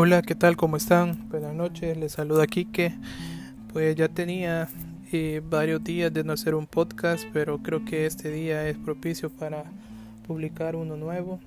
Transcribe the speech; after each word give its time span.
Hola, 0.00 0.22
¿qué 0.22 0.36
tal? 0.36 0.56
¿Cómo 0.56 0.76
están? 0.76 1.28
Buenas 1.28 1.56
noches, 1.56 1.96
les 1.96 2.12
saluda 2.12 2.46
Kike. 2.46 2.94
Pues 3.72 3.96
ya 3.96 4.06
tenía 4.06 4.68
eh, 5.10 5.42
varios 5.50 5.82
días 5.82 6.14
de 6.14 6.22
no 6.22 6.34
hacer 6.34 6.54
un 6.54 6.68
podcast, 6.68 7.24
pero 7.32 7.58
creo 7.64 7.84
que 7.84 8.06
este 8.06 8.30
día 8.30 8.68
es 8.68 8.78
propicio 8.78 9.28
para 9.28 9.64
publicar 10.24 10.76
uno 10.76 10.96
nuevo. 10.96 11.40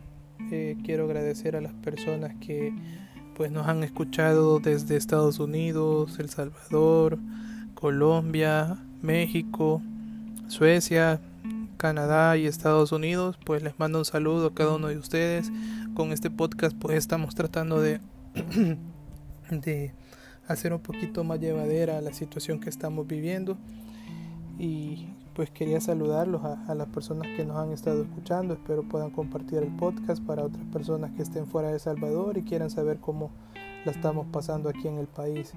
Eh, 0.51 0.75
quiero 0.83 1.05
agradecer 1.05 1.55
a 1.55 1.61
las 1.61 1.71
personas 1.75 2.35
que 2.41 2.73
pues 3.37 3.51
nos 3.53 3.69
han 3.69 3.85
escuchado 3.85 4.59
desde 4.59 4.97
Estados 4.97 5.39
Unidos, 5.39 6.19
El 6.19 6.29
Salvador, 6.29 7.19
Colombia, 7.73 8.79
México, 9.01 9.81
Suecia, 10.49 11.21
Canadá 11.77 12.35
y 12.35 12.47
Estados 12.47 12.91
Unidos. 12.91 13.37
Pues 13.45 13.63
les 13.63 13.79
mando 13.79 13.99
un 13.99 14.05
saludo 14.05 14.47
a 14.47 14.53
cada 14.53 14.75
uno 14.75 14.89
de 14.89 14.97
ustedes. 14.97 15.49
Con 15.93 16.11
este 16.11 16.29
podcast 16.29 16.75
pues 16.77 16.97
estamos 16.97 17.33
tratando 17.33 17.79
de 17.79 18.01
de 19.49 19.93
hacer 20.47 20.73
un 20.73 20.79
poquito 20.79 21.23
más 21.23 21.39
llevadera 21.39 22.01
la 22.01 22.13
situación 22.13 22.59
que 22.59 22.69
estamos 22.69 23.07
viviendo. 23.07 23.57
Y 24.59 25.07
pues 25.33 25.49
quería 25.49 25.79
saludarlos 25.79 26.43
a, 26.43 26.75
las 26.75 26.87
personas 26.89 27.27
que 27.35 27.45
nos 27.45 27.57
han 27.57 27.71
estado 27.71 28.03
escuchando. 28.03 28.53
Espero 28.53 28.83
puedan 28.83 29.09
compartir 29.09 29.59
el 29.59 29.75
podcast 29.75 30.23
para 30.23 30.43
otras 30.43 30.63
personas 30.65 31.11
que 31.11 31.23
estén 31.23 31.47
fuera 31.47 31.71
de 31.71 31.79
Salvador 31.79 32.37
y 32.37 32.43
quieran 32.43 32.69
saber 32.69 32.99
cómo 32.99 33.31
la 33.85 33.91
estamos 33.91 34.27
pasando 34.31 34.69
aquí 34.69 34.87
en 34.87 34.97
el 34.97 35.07
país. 35.07 35.53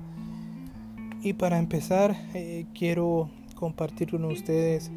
Y 1.23 1.33
para 1.35 1.59
empezar 1.59 2.17
eh, 2.35 2.67
quiero 2.75 3.29
compartir 3.57 4.11
con 4.11 4.25
ustedes 4.27 4.91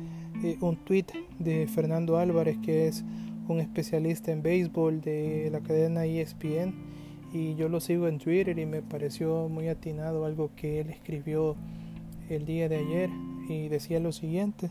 eh, 0.43 0.57
un 0.61 0.75
tweet 0.77 1.07
de 1.39 1.67
Fernando 1.67 2.17
Álvarez 2.17 2.57
que 2.59 2.87
es 2.87 3.03
un 3.47 3.59
especialista 3.59 4.31
en 4.31 4.41
béisbol 4.43 5.01
de 5.01 5.49
la 5.51 5.61
cadena 5.61 6.05
ESPN 6.05 6.96
y 7.33 7.55
yo 7.55 7.69
lo 7.69 7.79
sigo 7.79 8.07
en 8.07 8.19
Twitter 8.19 8.57
y 8.57 8.65
me 8.65 8.81
pareció 8.81 9.49
muy 9.49 9.67
atinado 9.67 10.25
algo 10.25 10.51
que 10.55 10.79
él 10.79 10.89
escribió 10.89 11.55
el 12.29 12.45
día 12.45 12.69
de 12.69 12.77
ayer 12.77 13.09
y 13.49 13.67
decía 13.67 13.99
lo 13.99 14.11
siguiente, 14.11 14.69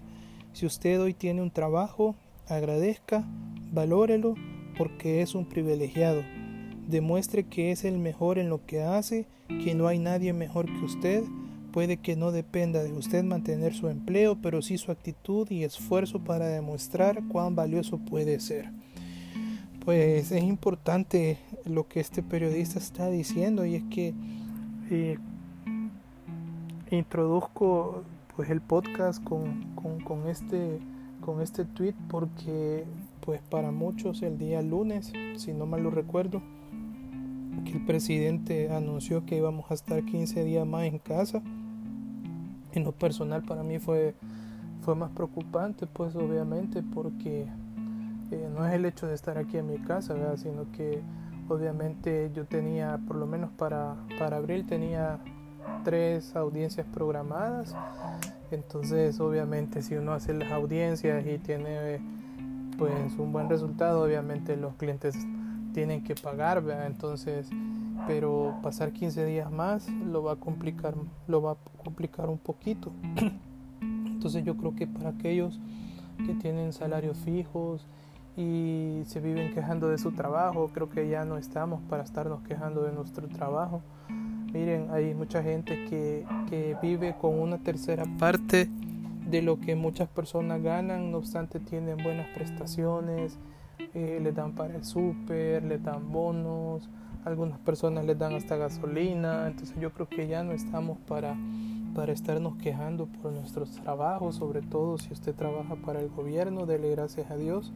si 0.52 0.66
usted 0.66 1.00
hoy 1.00 1.14
tiene 1.14 1.42
un 1.42 1.50
trabajo, 1.50 2.14
agradezca, 2.48 3.24
valórelo 3.72 4.34
porque 4.76 5.22
es 5.22 5.34
un 5.34 5.46
privilegiado. 5.46 6.22
Demuestre 6.88 7.44
que 7.44 7.72
es 7.72 7.84
el 7.84 7.98
mejor 7.98 8.38
en 8.38 8.48
lo 8.48 8.64
que 8.64 8.82
hace, 8.82 9.26
que 9.64 9.74
no 9.74 9.88
hay 9.88 9.98
nadie 9.98 10.32
mejor 10.32 10.66
que 10.66 10.84
usted. 10.84 11.24
Puede 11.72 11.98
que 11.98 12.16
no 12.16 12.32
dependa 12.32 12.82
de 12.82 12.92
usted 12.92 13.22
mantener 13.22 13.74
su 13.74 13.88
empleo, 13.88 14.38
pero 14.40 14.62
sí 14.62 14.78
su 14.78 14.92
actitud 14.92 15.50
y 15.50 15.64
esfuerzo 15.64 16.20
para 16.20 16.46
demostrar 16.46 17.22
cuán 17.28 17.54
valioso 17.54 17.98
puede 17.98 18.40
ser 18.40 18.70
pues 19.86 20.32
es 20.32 20.42
importante 20.42 21.38
lo 21.64 21.86
que 21.86 22.00
este 22.00 22.20
periodista 22.20 22.80
está 22.80 23.08
diciendo 23.08 23.64
y 23.64 23.76
es 23.76 23.84
que 23.84 24.14
eh, 24.90 25.16
introduzco 26.90 28.02
pues 28.34 28.50
el 28.50 28.60
podcast 28.60 29.22
con, 29.22 29.62
con, 30.04 30.26
este 30.26 30.80
con 31.20 31.40
este 31.40 31.64
tweet 31.64 31.94
porque 32.08 32.84
pues 33.20 33.40
para 33.42 33.70
muchos 33.70 34.22
el 34.22 34.38
día 34.38 34.60
lunes 34.60 35.12
si 35.36 35.52
no 35.52 35.66
mal 35.66 35.84
lo 35.84 35.90
recuerdo 35.90 36.42
que 37.64 37.70
el 37.70 37.86
presidente 37.86 38.74
anunció 38.74 39.24
que 39.24 39.36
íbamos 39.36 39.70
a 39.70 39.74
estar 39.74 40.04
15 40.04 40.42
días 40.42 40.66
más 40.66 40.84
en 40.86 40.98
casa. 40.98 41.42
En 42.72 42.82
lo 42.82 42.90
personal 42.90 43.44
para 43.44 43.62
mí 43.62 43.78
fue 43.78 44.16
fue 44.82 44.96
más 44.96 45.12
preocupante 45.12 45.86
pues 45.86 46.16
obviamente 46.16 46.82
porque 46.82 47.46
eh, 48.30 48.48
no 48.52 48.66
es 48.66 48.74
el 48.74 48.84
hecho 48.84 49.06
de 49.06 49.14
estar 49.14 49.38
aquí 49.38 49.58
en 49.58 49.66
mi 49.66 49.78
casa, 49.78 50.36
sino 50.36 50.70
que 50.72 51.02
obviamente 51.48 52.30
yo 52.34 52.44
tenía, 52.44 52.98
por 53.06 53.16
lo 53.16 53.26
menos 53.26 53.50
para, 53.52 53.96
para 54.18 54.38
abril, 54.38 54.66
tenía 54.66 55.18
tres 55.84 56.34
audiencias 56.34 56.86
programadas. 56.92 57.74
Entonces, 58.50 59.18
obviamente, 59.20 59.82
si 59.82 59.94
uno 59.94 60.12
hace 60.12 60.34
las 60.34 60.50
audiencias 60.52 61.26
y 61.26 61.38
tiene 61.38 62.00
pues 62.78 62.92
un 63.18 63.32
buen 63.32 63.48
resultado, 63.48 64.02
obviamente 64.02 64.56
los 64.56 64.74
clientes 64.74 65.16
tienen 65.72 66.02
que 66.04 66.14
pagar, 66.14 66.62
Entonces, 66.86 67.48
pero 68.06 68.56
pasar 68.62 68.92
15 68.92 69.24
días 69.24 69.50
más 69.50 69.88
lo 69.88 70.22
va 70.22 70.32
a 70.32 70.36
complicar, 70.36 70.94
lo 71.26 71.42
va 71.42 71.52
a 71.52 71.56
complicar 71.82 72.28
un 72.28 72.38
poquito. 72.38 72.92
Entonces, 73.80 74.44
yo 74.44 74.56
creo 74.56 74.74
que 74.74 74.86
para 74.86 75.10
aquellos 75.10 75.60
que 76.24 76.34
tienen 76.34 76.72
salarios 76.72 77.18
fijos 77.18 77.86
y 78.36 79.02
se 79.06 79.20
viven 79.20 79.54
quejando 79.54 79.88
de 79.88 79.98
su 79.98 80.12
trabajo. 80.12 80.70
Creo 80.72 80.90
que 80.90 81.08
ya 81.08 81.24
no 81.24 81.38
estamos 81.38 81.80
para 81.88 82.02
estarnos 82.02 82.42
quejando 82.42 82.82
de 82.82 82.92
nuestro 82.92 83.28
trabajo. 83.28 83.82
Miren, 84.52 84.88
hay 84.90 85.14
mucha 85.14 85.42
gente 85.42 85.84
que, 85.86 86.24
que 86.48 86.76
vive 86.82 87.16
con 87.20 87.38
una 87.38 87.58
tercera 87.58 88.04
parte 88.18 88.68
de 89.28 89.42
lo 89.42 89.58
que 89.58 89.74
muchas 89.74 90.08
personas 90.08 90.62
ganan, 90.62 91.10
no 91.10 91.18
obstante 91.18 91.58
tienen 91.58 91.96
buenas 92.02 92.28
prestaciones, 92.28 93.38
eh, 93.92 94.20
les 94.22 94.34
dan 94.34 94.52
para 94.52 94.76
el 94.76 94.84
súper, 94.84 95.64
les 95.64 95.82
dan 95.82 96.12
bonos, 96.12 96.88
algunas 97.24 97.58
personas 97.58 98.04
les 98.04 98.16
dan 98.16 98.34
hasta 98.34 98.56
gasolina, 98.56 99.48
entonces 99.48 99.76
yo 99.80 99.92
creo 99.92 100.08
que 100.08 100.28
ya 100.28 100.44
no 100.44 100.52
estamos 100.52 100.96
para, 101.08 101.36
para 101.94 102.12
estarnos 102.12 102.56
quejando 102.56 103.06
por 103.06 103.32
nuestros 103.32 103.72
trabajos, 103.72 104.36
sobre 104.36 104.62
todo 104.62 104.96
si 104.96 105.12
usted 105.12 105.34
trabaja 105.34 105.74
para 105.74 106.00
el 106.00 106.08
gobierno, 106.08 106.64
dele 106.64 106.90
gracias 106.90 107.28
a 107.30 107.36
Dios 107.36 107.72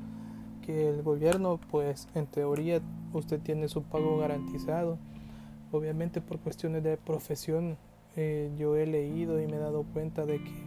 el 0.70 1.02
gobierno, 1.02 1.60
pues 1.70 2.08
en 2.14 2.26
teoría 2.26 2.80
usted 3.12 3.40
tiene 3.40 3.68
su 3.68 3.82
pago 3.82 4.18
garantizado. 4.18 4.98
Obviamente 5.72 6.20
por 6.20 6.38
cuestiones 6.38 6.82
de 6.82 6.96
profesión 6.96 7.76
eh, 8.16 8.50
yo 8.58 8.76
he 8.76 8.86
leído 8.86 9.40
y 9.40 9.46
me 9.46 9.56
he 9.56 9.60
dado 9.60 9.84
cuenta 9.84 10.26
de 10.26 10.42
que 10.42 10.66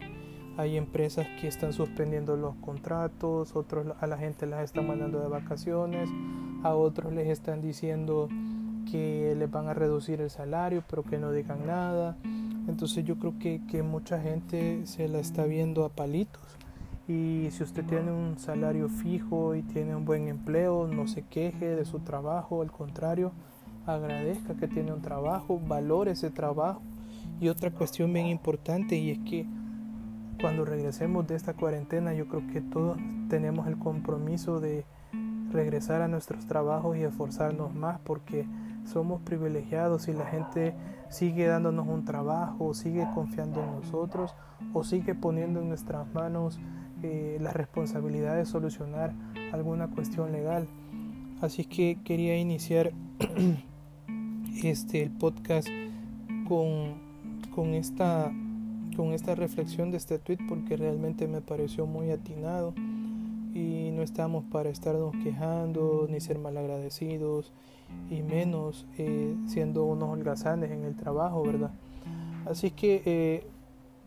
hay 0.57 0.77
empresas 0.77 1.27
que 1.41 1.47
están 1.47 1.73
suspendiendo 1.73 2.37
los 2.37 2.55
contratos, 2.57 3.55
otros 3.55 3.87
a 3.99 4.07
la 4.07 4.17
gente 4.17 4.45
las 4.45 4.63
están 4.63 4.87
mandando 4.87 5.19
de 5.19 5.27
vacaciones, 5.27 6.09
a 6.63 6.75
otros 6.75 7.11
les 7.11 7.27
están 7.27 7.61
diciendo 7.61 8.29
que 8.89 9.33
les 9.35 9.49
van 9.49 9.67
a 9.67 9.73
reducir 9.73 10.21
el 10.21 10.29
salario, 10.29 10.83
pero 10.89 11.03
que 11.03 11.17
no 11.17 11.31
digan 11.31 11.65
nada. 11.65 12.15
Entonces 12.67 13.03
yo 13.03 13.17
creo 13.17 13.33
que, 13.39 13.61
que 13.69 13.83
mucha 13.83 14.21
gente 14.21 14.85
se 14.85 15.07
la 15.07 15.19
está 15.19 15.45
viendo 15.45 15.83
a 15.83 15.89
palitos 15.89 16.52
y 17.07 17.49
si 17.51 17.63
usted 17.63 17.83
tiene 17.85 18.11
un 18.11 18.37
salario 18.37 18.87
fijo 18.87 19.55
y 19.55 19.61
tiene 19.61 19.95
un 19.95 20.05
buen 20.05 20.27
empleo, 20.29 20.87
no 20.87 21.07
se 21.07 21.23
queje 21.23 21.75
de 21.75 21.83
su 21.83 21.99
trabajo, 21.99 22.61
al 22.61 22.71
contrario, 22.71 23.33
agradezca 23.85 24.55
que 24.55 24.67
tiene 24.67 24.93
un 24.93 25.01
trabajo, 25.01 25.59
valore 25.59 26.11
ese 26.11 26.29
trabajo. 26.29 26.81
Y 27.41 27.49
otra 27.49 27.71
cuestión 27.71 28.13
bien 28.13 28.27
importante 28.27 28.95
y 28.95 29.11
es 29.11 29.19
que 29.19 29.45
cuando 30.39 30.63
regresemos 30.63 31.27
de 31.27 31.35
esta 31.35 31.53
cuarentena 31.53 32.13
yo 32.13 32.27
creo 32.27 32.47
que 32.47 32.61
todos 32.61 32.97
tenemos 33.29 33.67
el 33.67 33.77
compromiso 33.77 34.59
de 34.59 34.85
regresar 35.51 36.01
a 36.01 36.07
nuestros 36.07 36.47
trabajos 36.47 36.97
y 36.97 37.03
esforzarnos 37.03 37.73
más 37.73 37.99
porque 37.99 38.45
somos 38.85 39.21
privilegiados 39.21 40.07
y 40.07 40.13
la 40.13 40.25
gente 40.25 40.73
sigue 41.09 41.47
dándonos 41.47 41.87
un 41.87 42.05
trabajo, 42.05 42.73
sigue 42.73 43.07
confiando 43.13 43.61
en 43.63 43.71
nosotros 43.75 44.35
o 44.73 44.83
sigue 44.83 45.15
poniendo 45.15 45.61
en 45.61 45.69
nuestras 45.69 46.11
manos 46.13 46.59
eh, 47.03 47.37
la 47.41 47.51
responsabilidad 47.51 48.35
de 48.37 48.45
solucionar 48.45 49.13
alguna 49.51 49.87
cuestión 49.89 50.31
legal. 50.31 50.67
Así 51.41 51.65
que 51.65 51.97
quería 52.05 52.37
iniciar 52.37 52.93
este 54.63 55.03
el 55.03 55.11
podcast 55.11 55.67
con, 56.47 56.93
con, 57.53 57.73
esta, 57.73 58.31
con 58.95 59.11
esta 59.11 59.35
reflexión 59.35 59.91
de 59.91 59.97
este 59.97 60.19
tweet 60.19 60.39
porque 60.47 60.77
realmente 60.77 61.27
me 61.27 61.41
pareció 61.41 61.85
muy 61.85 62.11
atinado 62.11 62.73
y 63.53 63.91
no 63.93 64.01
estamos 64.01 64.45
para 64.45 64.69
estarnos 64.69 65.13
quejando 65.21 66.07
ni 66.09 66.21
ser 66.21 66.39
malagradecidos 66.39 67.51
y 68.09 68.21
menos 68.21 68.87
eh, 68.97 69.35
siendo 69.47 69.83
unos 69.83 70.09
holgazanes 70.09 70.71
en 70.71 70.85
el 70.85 70.95
trabajo, 70.95 71.43
¿verdad? 71.43 71.71
Así 72.45 72.71
que 72.71 73.01
eh, 73.05 73.45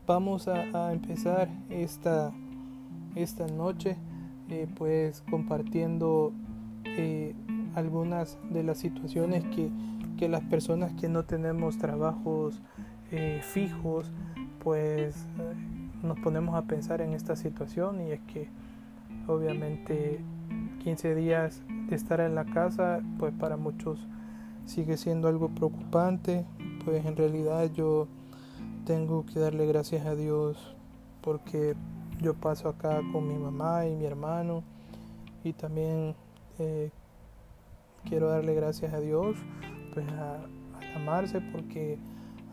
vamos 0.06 0.48
a, 0.48 0.88
a 0.88 0.92
empezar 0.92 1.48
esta 1.68 2.32
esta 3.16 3.46
noche 3.46 3.96
eh, 4.48 4.68
pues 4.76 5.22
compartiendo 5.28 6.32
eh, 6.84 7.34
algunas 7.74 8.38
de 8.50 8.62
las 8.62 8.78
situaciones 8.78 9.44
que, 9.44 9.70
que, 10.16 10.28
las 10.28 10.42
personas 10.44 10.92
que 10.92 11.08
no 11.08 11.24
tenemos 11.24 11.78
trabajos 11.78 12.62
eh, 13.10 13.40
fijos 13.42 14.12
pues 14.62 15.26
nos 16.02 16.18
ponemos 16.20 16.54
a 16.54 16.62
pensar 16.62 17.00
en 17.00 17.12
esta 17.12 17.34
situación 17.34 18.00
y 18.00 18.12
es 18.12 18.20
que 18.32 18.48
obviamente 19.26 20.20
15 20.84 21.14
días 21.14 21.62
de 21.88 21.96
estar 21.96 22.20
en 22.20 22.34
la 22.34 22.44
casa 22.44 23.00
pues 23.18 23.32
para 23.32 23.56
muchos 23.56 24.06
sigue 24.64 24.96
siendo 24.96 25.28
algo 25.28 25.48
preocupante 25.48 26.44
pues 26.84 27.04
en 27.04 27.16
realidad 27.16 27.70
yo 27.72 28.06
tengo 28.84 29.26
que 29.26 29.40
darle 29.40 29.66
gracias 29.66 30.06
a 30.06 30.14
Dios 30.14 30.76
porque 31.20 31.74
yo 32.20 32.34
paso 32.34 32.68
acá 32.68 33.00
con 33.12 33.28
mi 33.28 33.38
mamá 33.38 33.86
y 33.86 33.94
mi 33.94 34.04
hermano 34.04 34.62
y 35.44 35.52
también 35.52 36.14
eh, 36.58 36.90
quiero 38.08 38.28
darle 38.28 38.54
gracias 38.54 38.92
a 38.92 39.00
Dios 39.00 39.36
pues 39.92 40.06
a, 40.12 40.38
amarse 40.94 41.40
porque 41.40 41.98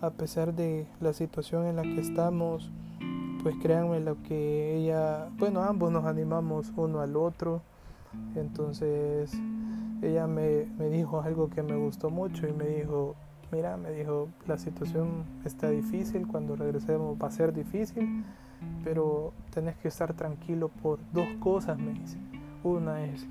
a 0.01 0.09
pesar 0.09 0.53
de 0.53 0.85
la 0.99 1.13
situación 1.13 1.65
en 1.65 1.77
la 1.77 1.83
que 1.83 2.01
estamos, 2.01 2.69
pues 3.41 3.55
créanme 3.61 4.01
lo 4.01 4.21
que 4.23 4.75
ella, 4.75 5.29
bueno, 5.37 5.63
ambos 5.63 5.91
nos 5.91 6.03
animamos 6.05 6.73
uno 6.75 6.99
al 6.99 7.15
otro. 7.15 7.61
Entonces 8.35 9.31
ella 10.01 10.27
me, 10.27 10.65
me 10.77 10.89
dijo 10.89 11.21
algo 11.21 11.49
que 11.49 11.63
me 11.63 11.77
gustó 11.77 12.09
mucho 12.09 12.47
y 12.47 12.51
me 12.51 12.65
dijo, 12.65 13.15
mira, 13.51 13.77
me 13.77 13.91
dijo, 13.91 14.27
la 14.45 14.57
situación 14.57 15.23
está 15.45 15.69
difícil, 15.69 16.27
cuando 16.27 16.55
regresemos 16.57 17.17
va 17.21 17.27
a 17.27 17.31
ser 17.31 17.53
difícil, 17.53 18.25
pero 18.83 19.33
tenés 19.53 19.75
que 19.77 19.87
estar 19.87 20.13
tranquilo 20.13 20.69
por 20.69 20.99
dos 21.11 21.27
cosas, 21.39 21.77
me 21.77 21.93
dice. 21.93 22.17
Una 22.63 23.03
es 23.05 23.25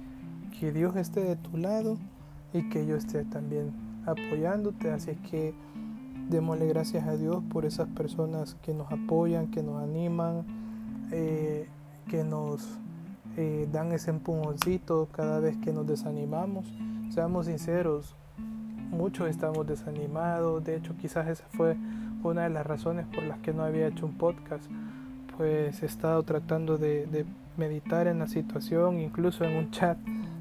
que 0.58 0.72
Dios 0.72 0.96
esté 0.96 1.22
de 1.22 1.36
tu 1.36 1.56
lado 1.56 1.96
y 2.52 2.68
que 2.68 2.86
yo 2.86 2.96
esté 2.96 3.24
también 3.24 3.72
apoyándote, 4.06 4.90
así 4.90 5.14
que 5.30 5.54
démosle 6.28 6.66
gracias 6.66 7.06
a 7.06 7.16
Dios 7.16 7.42
por 7.50 7.64
esas 7.64 7.88
personas 7.88 8.56
que 8.62 8.74
nos 8.74 8.90
apoyan, 8.90 9.50
que 9.50 9.62
nos 9.62 9.82
animan, 9.82 10.44
eh, 11.10 11.68
que 12.08 12.24
nos 12.24 12.78
eh, 13.36 13.68
dan 13.72 13.92
ese 13.92 14.10
empujoncito 14.10 15.08
cada 15.12 15.40
vez 15.40 15.56
que 15.58 15.72
nos 15.72 15.86
desanimamos. 15.86 16.66
Seamos 17.10 17.46
sinceros, 17.46 18.16
muchos 18.90 19.28
estamos 19.28 19.66
desanimados, 19.66 20.64
de 20.64 20.76
hecho 20.76 20.96
quizás 20.96 21.28
esa 21.28 21.44
fue 21.50 21.76
una 22.22 22.42
de 22.42 22.50
las 22.50 22.66
razones 22.66 23.06
por 23.06 23.24
las 23.24 23.38
que 23.40 23.52
no 23.52 23.62
había 23.62 23.88
hecho 23.88 24.06
un 24.06 24.16
podcast, 24.16 24.64
pues 25.42 25.82
he 25.82 25.86
estado 25.86 26.22
tratando 26.22 26.78
de, 26.78 27.04
de 27.06 27.26
meditar 27.56 28.06
en 28.06 28.20
la 28.20 28.28
situación, 28.28 29.00
incluso 29.00 29.42
en 29.42 29.56
un 29.56 29.72
chat 29.72 29.98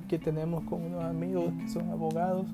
que 0.08 0.20
tenemos 0.20 0.64
con 0.66 0.84
unos 0.84 1.04
amigos 1.04 1.52
que 1.60 1.68
son 1.70 1.90
abogados, 1.90 2.46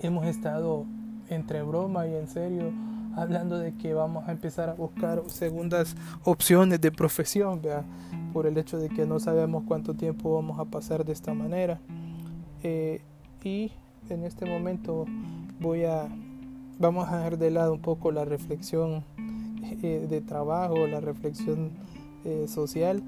hemos 0.00 0.26
estado 0.26 0.84
entre 1.30 1.62
broma 1.62 2.06
y 2.06 2.14
en 2.16 2.28
serio 2.28 2.70
hablando 3.16 3.58
de 3.58 3.72
que 3.72 3.94
vamos 3.94 4.28
a 4.28 4.32
empezar 4.32 4.68
a 4.68 4.74
buscar 4.74 5.22
segundas 5.28 5.96
opciones 6.22 6.82
de 6.82 6.92
profesión, 6.92 7.62
por 8.34 8.46
el 8.46 8.58
hecho 8.58 8.76
de 8.76 8.90
que 8.90 9.06
no 9.06 9.18
sabemos 9.18 9.64
cuánto 9.66 9.94
tiempo 9.94 10.34
vamos 10.34 10.60
a 10.60 10.66
pasar 10.66 11.02
de 11.02 11.14
esta 11.14 11.32
manera. 11.32 11.80
Eh, 12.62 13.00
y 13.42 13.72
en 14.10 14.24
este 14.24 14.44
momento 14.44 15.06
voy 15.60 15.84
a, 15.84 16.08
vamos 16.78 17.08
a 17.08 17.16
dejar 17.16 17.38
de 17.38 17.50
lado 17.50 17.72
un 17.72 17.80
poco 17.80 18.12
la 18.12 18.26
reflexión 18.26 19.02
eh, 19.82 20.06
de 20.08 20.20
trabajo, 20.20 20.86
la 20.86 21.00
reflexión 21.00 21.70
eh, 22.24 22.46
social 22.48 23.02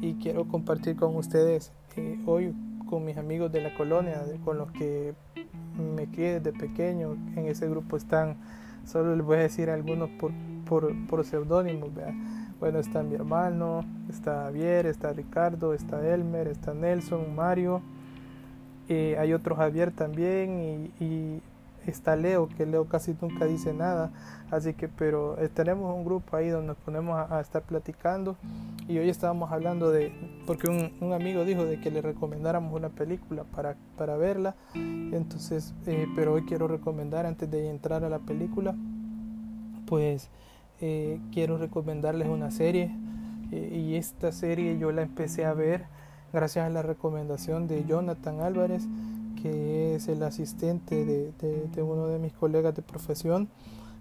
y 0.00 0.14
quiero 0.14 0.46
compartir 0.48 0.96
con 0.96 1.16
ustedes 1.16 1.72
hoy 2.26 2.54
con 2.88 3.04
mis 3.04 3.16
amigos 3.16 3.52
de 3.52 3.60
la 3.60 3.74
colonia, 3.74 4.22
con 4.44 4.58
los 4.58 4.70
que 4.72 5.14
me 5.76 6.06
crié 6.06 6.40
desde 6.40 6.58
pequeño. 6.58 7.16
En 7.36 7.46
ese 7.46 7.68
grupo 7.68 7.96
están, 7.96 8.36
solo 8.84 9.16
les 9.16 9.24
voy 9.24 9.36
a 9.38 9.40
decir 9.40 9.70
algunos 9.70 10.08
por, 10.10 10.32
por, 10.64 10.94
por 11.06 11.24
seudónimos. 11.24 11.90
Bueno, 12.60 12.78
está 12.78 13.02
mi 13.02 13.14
hermano, 13.14 13.84
está 14.08 14.44
Javier, 14.44 14.86
está 14.86 15.12
Ricardo, 15.12 15.74
está 15.74 16.06
Elmer, 16.06 16.48
está 16.48 16.72
Nelson, 16.72 17.34
Mario. 17.34 17.82
Eh, 18.88 19.16
hay 19.18 19.32
otro 19.32 19.56
Javier 19.56 19.90
también 19.90 20.90
y, 21.00 21.40
está 21.90 22.16
Leo, 22.16 22.48
que 22.48 22.66
Leo 22.66 22.86
casi 22.86 23.16
nunca 23.20 23.46
dice 23.46 23.72
nada. 23.72 24.10
Así 24.50 24.74
que, 24.74 24.88
pero 24.88 25.38
eh, 25.38 25.48
tenemos 25.48 25.94
un 25.94 26.04
grupo 26.04 26.36
ahí 26.36 26.48
donde 26.48 26.68
nos 26.68 26.76
ponemos 26.76 27.18
a, 27.30 27.40
estar 27.40 27.62
platicando. 27.62 28.36
Y 28.88 28.98
hoy 28.98 29.08
estábamos 29.08 29.52
hablando 29.52 29.90
de, 29.90 30.12
porque 30.46 30.68
un, 30.68 31.12
amigo 31.12 31.44
dijo 31.44 31.64
de 31.64 31.80
que 31.80 31.90
le 31.90 32.02
recomendáramos 32.02 32.72
una 32.72 32.88
película 32.88 33.44
para, 33.44 33.76
para 33.96 34.16
verla. 34.16 34.54
Entonces, 34.74 35.74
eh, 35.86 36.06
pero 36.14 36.34
hoy 36.34 36.42
quiero 36.42 36.68
recomendar, 36.68 37.26
antes 37.26 37.50
de 37.50 37.68
entrar 37.68 38.04
a 38.04 38.08
la 38.08 38.18
película, 38.18 38.74
pues 39.86 40.30
eh, 40.80 41.20
quiero 41.32 41.58
recomendarles 41.58 42.28
una 42.28 42.50
serie. 42.50 42.90
y 43.50 43.94
esta 43.94 44.32
serie 44.32 44.78
yo 44.78 44.90
la 44.90 45.02
empecé 45.02 45.44
a 45.44 45.54
ver 45.54 45.86
gracias 46.32 46.66
a 46.66 46.70
la 46.70 46.82
recomendación 46.82 47.68
de 47.68 47.84
Jonathan 47.84 48.40
Álvarez 48.40 48.86
es 49.94 50.08
el 50.08 50.22
asistente 50.22 51.04
de, 51.04 51.32
de, 51.74 51.82
uno 51.82 52.08
de 52.08 52.18
mis 52.18 52.32
colegas 52.32 52.74
de 52.74 52.82
profesión. 52.82 53.48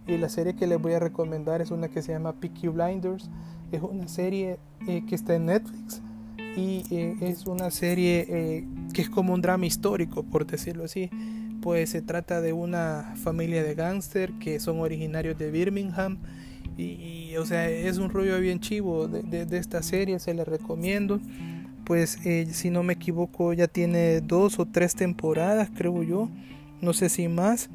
Y 0.07 0.17
la 0.17 0.29
serie 0.29 0.55
que 0.55 0.67
les 0.67 0.79
voy 0.79 0.93
a 0.93 0.99
recomendar 0.99 1.61
es 1.61 1.71
una 1.71 1.89
que 1.89 2.01
se 2.01 2.11
llama 2.11 2.33
Peaky 2.33 2.67
Blinders. 2.67 3.29
Es 3.71 3.81
una 3.81 4.07
serie 4.07 4.59
eh, 4.87 5.03
que 5.07 5.15
está 5.15 5.35
en 5.35 5.47
Netflix 5.47 6.01
y 6.55 6.83
eh, 6.91 7.15
es 7.21 7.47
una 7.47 7.71
serie 7.71 8.25
eh, 8.29 8.67
que 8.93 9.01
es 9.01 9.09
como 9.09 9.33
un 9.33 9.41
drama 9.41 9.65
histórico, 9.65 10.23
por 10.23 10.45
decirlo 10.45 10.83
así. 10.83 11.09
Pues 11.61 11.89
se 11.89 12.01
trata 12.01 12.41
de 12.41 12.53
una 12.53 13.13
familia 13.15 13.63
de 13.63 13.73
gángster 13.73 14.31
que 14.33 14.59
son 14.59 14.79
originarios 14.79 15.37
de 15.37 15.49
Birmingham. 15.49 16.19
Y, 16.77 17.35
o 17.37 17.45
sea, 17.45 17.69
es 17.69 17.97
un 17.97 18.09
rollo 18.09 18.37
bien 18.39 18.59
chivo 18.59 19.07
de 19.07 19.57
esta 19.57 19.81
serie, 19.81 20.19
se 20.19 20.33
la 20.33 20.43
recomiendo 20.43 21.21
pues 21.85 22.19
eh, 22.25 22.47
si 22.51 22.69
no 22.69 22.83
me 22.83 22.93
equivoco 22.93 23.53
ya 23.53 23.67
tiene 23.67 24.19
dos 24.21 24.59
o 24.59 24.65
tres 24.65 24.95
temporadas 24.95 25.69
creo 25.75 26.03
yo. 26.03 26.29
No 26.81 26.93
sé 26.93 27.09
si 27.09 27.27
más. 27.27 27.69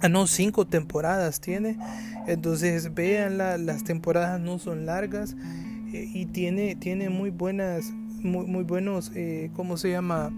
Ah 0.00 0.08
no 0.08 0.26
cinco 0.26 0.66
temporadas 0.66 1.40
tiene. 1.40 1.76
Entonces 2.26 2.94
véanla 2.94 3.58
las 3.58 3.84
temporadas 3.84 4.40
no 4.40 4.58
son 4.58 4.86
largas 4.86 5.36
eh, 5.92 6.08
y 6.12 6.26
tiene 6.26 6.76
tiene 6.76 7.10
muy 7.10 7.30
buenas 7.30 7.92
muy, 8.22 8.46
muy 8.46 8.64
buenos 8.64 9.12
eh, 9.14 9.50
cómo 9.54 9.76
se 9.76 9.90
llama 9.90 10.30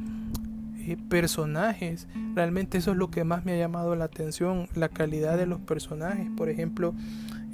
personajes. 1.10 2.08
Realmente 2.34 2.78
eso 2.78 2.92
es 2.92 2.96
lo 2.96 3.10
que 3.10 3.22
más 3.22 3.44
me 3.44 3.52
ha 3.52 3.58
llamado 3.58 3.94
la 3.94 4.06
atención 4.06 4.68
la 4.74 4.88
calidad 4.88 5.36
de 5.36 5.46
los 5.46 5.60
personajes. 5.60 6.26
Por 6.36 6.48
ejemplo 6.48 6.94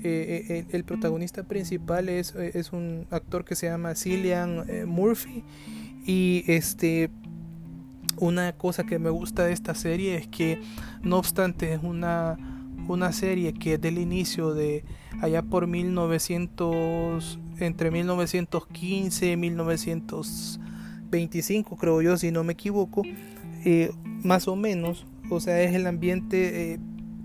eh, 0.05 0.45
eh, 0.51 0.67
el, 0.73 0.85
protagonista 0.85 1.45
principal 1.45 2.11
es, 2.11 2.35
eh, 2.35 2.51
es, 2.55 2.73
un 2.73 3.07
actor 3.11 3.45
que 3.45 3.57
se 3.57 3.69
llama 3.69 3.95
Cillian 3.95 4.67
Murphy. 4.87 5.45
Y 6.05 6.45
este 6.47 7.11
una 8.19 8.53
cosa 8.53 8.85
que 8.85 8.99
me 8.99 9.09
gusta 9.11 9.45
de 9.45 9.53
esta 9.53 9.75
serie 9.75 10.17
es 10.17 10.27
que 10.29 10.61
no 11.03 11.17
obstante 11.17 11.73
es 11.73 11.83
una 11.83 12.37
una 12.87 13.13
serie 13.13 13.55
que 13.55 13.79
del 13.79 13.97
inicio 13.99 14.53
de 14.53 14.85
allá 15.21 15.41
por 15.43 15.67
1900 15.67 17.39
entre 17.59 17.91
1915 17.91 19.33
y 19.33 19.37
1925 19.37 21.77
creo 21.77 22.03
yo 22.03 22.17
si 22.19 22.31
no 22.31 22.45
me 22.45 22.53
equivoco 22.53 23.03
más 24.23 24.47
o 24.47 24.55
menos 24.55 25.07
o 25.31 25.41
sea 25.41 25.61
es 25.63 25.75
el 25.75 25.89
ambiente 25.89 26.79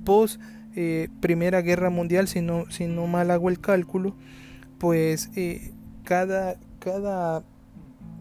post 0.05 0.41
eh, 0.81 1.09
Primera 1.19 1.61
Guerra 1.61 1.89
Mundial, 1.89 2.29
si 2.29 2.39
no, 2.39 2.71
si 2.71 2.87
no 2.87 3.05
mal 3.05 3.31
hago 3.31 3.49
el 3.49 3.59
cálculo, 3.59 4.15
pues 4.77 5.29
eh, 5.35 5.73
cada, 6.05 6.55
cada 6.79 7.43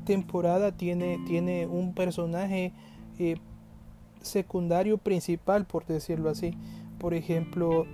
temporada 0.05 0.73
tiene, 0.73 1.21
tiene 1.25 1.69
un 1.69 1.95
personaje 1.95 2.73
eh, 3.21 3.37
secundario 4.23 4.99
principal, 4.99 5.67
por 5.67 5.87
decirlo 5.87 6.31
así. 6.31 6.53
Por 6.99 7.15
ejemplo, 7.15 7.87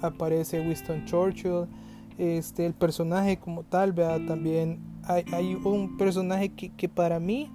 aparece 0.00 0.60
Winston 0.60 1.04
Churchill, 1.04 1.66
este, 2.16 2.64
el 2.64 2.74
personaje 2.74 3.38
como 3.38 3.64
tal, 3.64 3.92
también 3.92 4.78
hay, 5.02 5.24
hay, 5.32 5.56
un 5.56 5.96
personaje 5.96 6.50
que, 6.50 6.70
que, 6.70 6.88
para 6.88 7.18
mí 7.18 7.50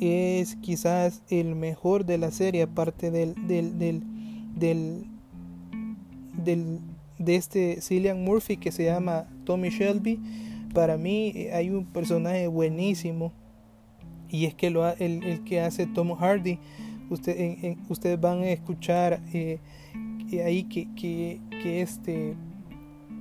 es 0.00 0.56
quizás 0.56 1.22
el 1.28 1.56
mejor 1.56 2.06
de 2.06 2.16
la 2.16 2.30
serie, 2.30 2.62
aparte 2.62 3.10
del, 3.10 3.34
del, 3.46 3.78
del, 3.78 4.02
del 4.54 5.09
del, 6.44 6.80
de 7.18 7.36
este 7.36 7.80
Cillian 7.80 8.22
Murphy 8.22 8.56
que 8.56 8.72
se 8.72 8.84
llama 8.84 9.26
Tommy 9.44 9.70
Shelby. 9.70 10.18
Para 10.74 10.96
mí 10.96 11.32
eh, 11.34 11.52
hay 11.52 11.70
un 11.70 11.84
personaje 11.84 12.46
buenísimo 12.46 13.32
y 14.30 14.46
es 14.46 14.54
que 14.54 14.70
lo, 14.70 14.86
el, 14.86 15.24
el 15.24 15.44
que 15.44 15.60
hace 15.60 15.86
Tom 15.86 16.14
Hardy. 16.14 16.58
Usted, 17.10 17.76
ustedes 17.88 18.20
van 18.20 18.42
a 18.42 18.50
escuchar 18.50 19.20
eh, 19.32 19.58
ahí 20.44 20.62
que, 20.64 20.88
que, 20.94 21.40
que, 21.62 21.82
este 21.82 22.36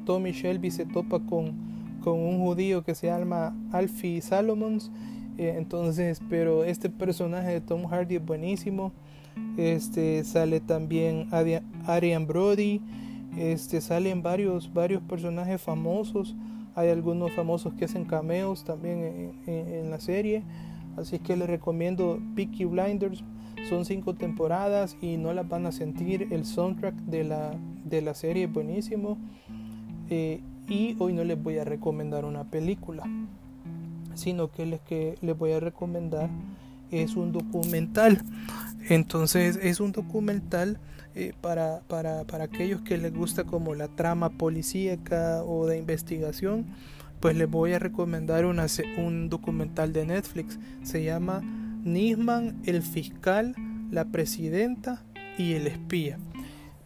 Tommy 0.05 0.31
Shelby 0.31 0.69
se 0.69 0.85
topa 0.85 1.19
con, 1.19 1.99
con 2.03 2.19
un 2.19 2.39
judío 2.39 2.83
que 2.83 2.93
se 2.93 3.07
llama 3.07 3.55
Alfie 3.71 4.21
Salomons. 4.21 4.91
Eh, 5.39 5.55
entonces, 5.57 6.21
pero 6.29 6.63
este 6.63 6.89
personaje 6.89 7.49
de 7.49 7.61
Tom 7.61 7.87
Hardy 7.87 8.17
es 8.17 8.25
buenísimo. 8.25 8.91
Este 9.57 10.23
sale 10.23 10.59
también 10.59 11.27
Arian 11.87 12.27
Brody. 12.27 12.81
Este 13.37 13.81
salen 13.81 14.21
varios, 14.21 14.73
varios 14.73 15.01
personajes 15.03 15.61
famosos. 15.61 16.35
Hay 16.75 16.89
algunos 16.89 17.31
famosos 17.33 17.73
que 17.73 17.85
hacen 17.85 18.05
cameos 18.05 18.63
también 18.63 19.33
en, 19.45 19.89
la 19.89 19.99
serie. 19.99 20.43
Así 20.97 21.19
que 21.19 21.35
les 21.35 21.49
recomiendo 21.49 22.19
Peaky 22.35 22.65
Blinders. 22.65 23.23
Son 23.67 23.85
cinco 23.85 24.15
temporadas 24.15 24.97
y 25.01 25.17
no 25.17 25.33
las 25.33 25.47
van 25.47 25.65
a 25.65 25.71
sentir. 25.71 26.27
El 26.31 26.45
soundtrack 26.45 26.95
de 26.95 27.23
la, 27.23 27.53
de 27.85 28.01
la 28.01 28.13
serie 28.13 28.45
es 28.45 28.53
buenísimo. 28.53 29.17
Eh, 30.09 30.41
y 30.67 30.95
hoy 30.99 31.13
no 31.13 31.23
les 31.23 31.41
voy 31.41 31.57
a 31.57 31.63
recomendar 31.63 32.25
una 32.25 32.43
película, 32.43 33.03
sino 34.13 34.51
que 34.51 34.65
les, 34.65 34.79
que 34.81 35.17
les 35.21 35.37
voy 35.37 35.51
a 35.51 35.59
recomendar 35.59 36.29
es 36.91 37.15
un 37.15 37.31
documental. 37.31 38.23
Entonces 38.89 39.59
es 39.61 39.79
un 39.79 39.91
documental 39.91 40.79
eh, 41.15 41.33
para, 41.41 41.81
para, 41.87 42.23
para, 42.25 42.43
aquellos 42.43 42.81
que 42.81 42.97
les 42.97 43.13
gusta 43.13 43.43
como 43.43 43.73
la 43.73 43.87
trama 43.87 44.29
policíaca 44.29 45.43
o 45.43 45.65
de 45.65 45.77
investigación, 45.77 46.67
pues 47.19 47.35
les 47.35 47.49
voy 47.49 47.73
a 47.73 47.79
recomendar 47.79 48.45
un 48.45 49.29
documental 49.29 49.91
de 49.91 50.05
Netflix. 50.05 50.59
Se 50.83 51.03
llama 51.03 51.41
Nisman, 51.83 52.61
el 52.65 52.83
fiscal, 52.83 53.55
la 53.89 54.05
presidenta 54.05 55.03
y 55.37 55.53
el 55.53 55.67
espía. 55.67 56.19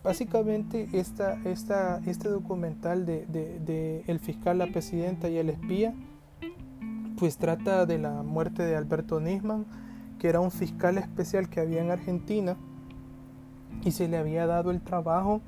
Básicamente 0.03 0.87
esta, 0.93 1.39
esta, 1.45 2.01
este 2.05 2.29
documental 2.29 3.05
de, 3.05 3.25
de, 3.25 3.59
de 3.59 4.03
El 4.07 4.19
fiscal, 4.19 4.57
la 4.57 4.67
presidenta 4.67 5.29
y 5.29 5.37
el 5.37 5.49
espía, 5.49 5.93
pues 7.17 7.37
trata 7.37 7.85
de 7.85 7.99
la 7.99 8.23
muerte 8.23 8.63
de 8.63 8.75
Alberto 8.75 9.19
Nisman, 9.19 9.65
que 10.17 10.29
era 10.29 10.39
un 10.39 10.51
fiscal 10.51 10.97
especial 10.97 11.49
que 11.49 11.59
había 11.59 11.81
en 11.81 11.91
Argentina 11.91 12.57
y 13.85 13.91
se 13.91 14.07
le 14.07 14.17
había 14.17 14.47
dado 14.47 14.71
el 14.71 14.81
trabajo 14.81 15.41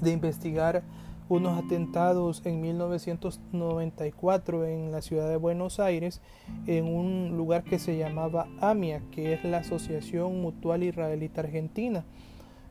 de 0.00 0.12
investigar 0.12 0.82
unos 1.28 1.62
atentados 1.62 2.42
en 2.44 2.60
1994 2.60 4.66
en 4.66 4.92
la 4.92 5.00
ciudad 5.00 5.28
de 5.28 5.36
Buenos 5.36 5.80
Aires 5.80 6.20
en 6.66 6.86
un 6.86 7.36
lugar 7.36 7.64
que 7.64 7.78
se 7.78 7.96
llamaba 7.96 8.46
AMIA, 8.60 9.00
que 9.10 9.32
es 9.32 9.42
la 9.44 9.58
Asociación 9.58 10.42
Mutual 10.42 10.82
Israelita 10.82 11.40
Argentina. 11.40 12.04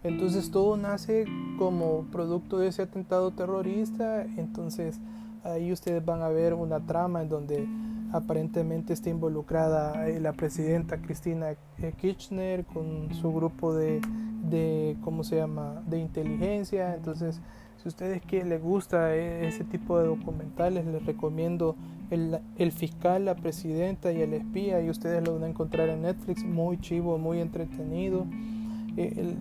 Entonces 0.04 0.52
todo 0.52 0.78
nace 0.78 1.26
como 1.58 2.06
producto 2.12 2.60
de 2.60 2.68
ese 2.68 2.84
atentado 2.84 3.32
terrorista, 3.32 4.24
entonces 4.24 5.00
ahí 5.44 5.72
ustedes 5.72 6.06
van 6.06 6.22
a 6.22 6.28
ver 6.28 6.54
una 6.54 6.86
trama 6.86 7.22
en 7.22 7.30
donde 7.30 7.68
aparentemente 8.14 8.94
está 8.94 9.10
involucrada 9.10 10.08
eh, 10.08 10.20
la 10.20 10.34
presidenta 10.34 11.02
Cristina 11.02 11.50
eh, 11.50 11.94
Kirchner 12.00 12.64
con 12.64 13.14
su 13.14 13.34
grupo 13.34 13.74
de, 13.74 14.02
de 14.50 14.96
¿cómo 15.02 15.24
se 15.24 15.38
llama?, 15.38 15.82
de 15.88 15.98
inteligencia. 15.98 16.96
Entonces, 16.96 17.42
si 17.82 17.88
ustedes 17.88 18.22
que 18.22 18.46
les 18.46 18.62
gusta 18.62 19.16
eh, 19.16 19.48
ese 19.48 19.64
tipo 19.64 20.00
de 20.00 20.06
documentales, 20.06 20.86
les 20.86 21.04
recomiendo 21.06 21.76
el, 22.12 22.40
el, 22.58 22.72
fiscal, 22.72 23.26
la 23.26 23.36
presidenta 23.36 24.12
y 24.12 24.22
el 24.22 24.34
espía, 24.34 24.80
y 24.80 24.92
ustedes 24.92 25.26
lo 25.26 25.34
van 25.34 25.46
a 25.46 25.48
encontrar 25.48 25.90
en 25.90 26.04
Netflix, 26.04 26.46
muy 26.46 26.80
chivo, 26.80 27.18
muy 27.18 27.40
entretenido. 27.40 28.28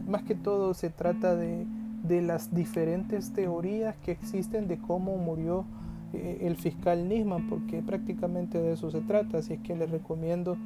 más 0.08 0.22
que 0.22 0.34
todo 0.34 0.72
se 0.72 0.88
trata 0.88 1.36
de, 1.36 1.66
de 2.02 2.22
las 2.22 2.54
diferentes 2.54 3.34
teorías 3.34 3.96
que 3.98 4.12
existen 4.12 4.66
de 4.66 4.78
cómo 4.78 5.18
murió 5.18 5.60
eh, 5.60 5.81
el 6.12 6.56
fiscal 6.56 7.08
Nisman, 7.08 7.48
porque 7.48 7.82
prácticamente 7.82 8.58
de 8.58 8.72
eso 8.72 8.90
se 8.90 9.00
trata, 9.00 9.38
así 9.38 9.54
es 9.54 9.60
que 9.60 9.74
les 9.74 9.90
recomiendo 9.90 10.56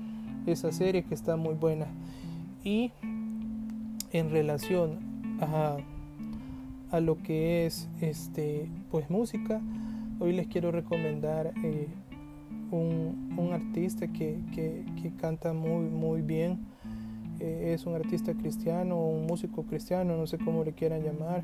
esa 0.47 0.73
serie 0.73 1.05
que 1.05 1.15
está 1.15 1.37
muy 1.37 1.55
buena. 1.55 1.87
Y 2.65 2.91
en 4.13 4.31
relación 4.31 4.99
a, 5.41 5.77
a 6.91 7.01
lo 7.01 7.23
que 7.23 7.67
es 7.67 7.89
este 8.01 8.69
pues 8.91 9.11
música, 9.11 9.61
hoy 10.19 10.33
les 10.33 10.47
quiero 10.47 10.73
recomendar 10.73 11.53
eh, 11.63 11.89
un, 12.71 13.35
un, 13.37 13.53
artista 13.53 14.09
que, 14.09 14.39
que, 14.55 14.85
que, 15.01 15.11
canta 15.17 15.53
muy 15.53 15.85
muy 15.85 16.23
bien. 16.23 16.59
Eh, 17.39 17.73
es 17.75 17.87
un 17.87 17.95
artista 17.95 18.33
cristiano, 18.35 18.99
un 18.99 19.27
músico 19.27 19.65
cristiano, 19.65 20.17
no 20.17 20.27
sé 20.27 20.39
cómo 20.39 20.65
le 20.65 20.73
quieran 20.73 21.03
llamar, 21.03 21.43